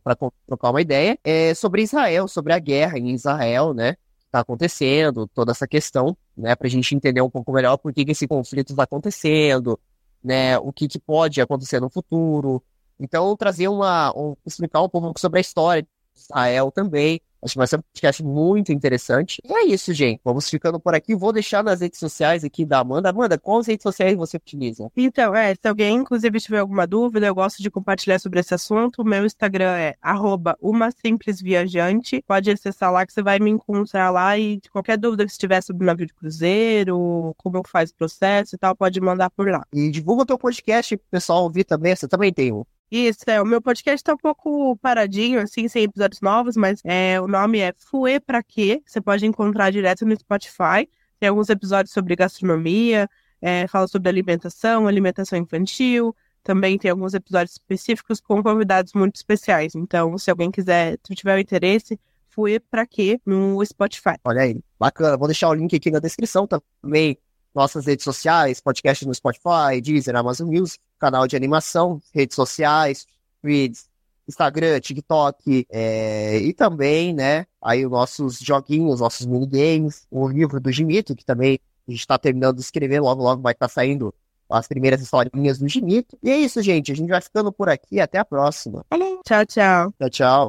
[0.02, 0.16] para
[0.46, 5.52] trocar uma ideia, é, sobre Israel, sobre a guerra em Israel, né, está acontecendo, toda
[5.52, 8.70] essa questão, né, para a gente entender um pouco melhor por que, que esse conflito
[8.70, 9.78] está acontecendo,
[10.24, 12.62] né, o que, que pode acontecer no futuro.
[12.98, 17.20] Então, trazer uma, um, explicar um pouco sobre a história de Israel também.
[17.46, 19.40] Acho que vai ser um podcast muito interessante.
[19.44, 20.20] E é isso, gente.
[20.24, 21.14] Vamos ficando por aqui.
[21.14, 23.08] Vou deixar nas redes sociais aqui da Amanda.
[23.08, 24.90] Amanda, quais redes sociais você utiliza?
[24.96, 29.02] Então, é, se alguém, inclusive, tiver alguma dúvida, eu gosto de compartilhar sobre esse assunto.
[29.02, 32.22] O meu Instagram é arroba uma simples viajante.
[32.26, 35.60] Pode acessar lá que você vai me encontrar lá e qualquer dúvida que você tiver
[35.60, 39.64] sobre o navio de cruzeiro, como faz o processo e tal, pode mandar por lá.
[39.72, 41.94] E divulga o teu podcast pro pessoal ouvir também.
[41.94, 42.64] Você também tem um.
[42.90, 47.20] Isso, é, o meu podcast tá um pouco paradinho, assim, sem episódios novos, mas é,
[47.20, 48.80] o nome é Fuê Pra Quê?
[48.86, 50.88] Você pode encontrar direto no Spotify.
[51.18, 53.08] Tem alguns episódios sobre gastronomia,
[53.40, 56.14] é, fala sobre alimentação, alimentação infantil.
[56.44, 59.74] Também tem alguns episódios específicos com convidados muito especiais.
[59.74, 63.20] Então, se alguém quiser, se tiver o interesse, Fuê Pra Quê?
[63.26, 64.14] no Spotify.
[64.22, 65.16] Olha aí, bacana.
[65.16, 67.18] Vou deixar o link aqui na descrição também.
[67.52, 73.06] Nossas redes sociais, podcast no Spotify, Deezer, Amazon Music, canal de animação, redes sociais,
[73.42, 73.88] feeds,
[74.28, 80.72] Instagram, TikTok, é, e também, né, aí os nossos joguinhos, nossos minigames, o livro do
[80.72, 84.12] Gimito, que também a gente está terminando de escrever, logo, logo vai estar saindo
[84.50, 86.16] as primeiras historinhas do Gimito.
[86.22, 88.84] E é isso, gente, a gente vai ficando por aqui, até a próxima.
[89.24, 89.94] Tchau, tchau.
[89.98, 90.44] Tchau, tchau.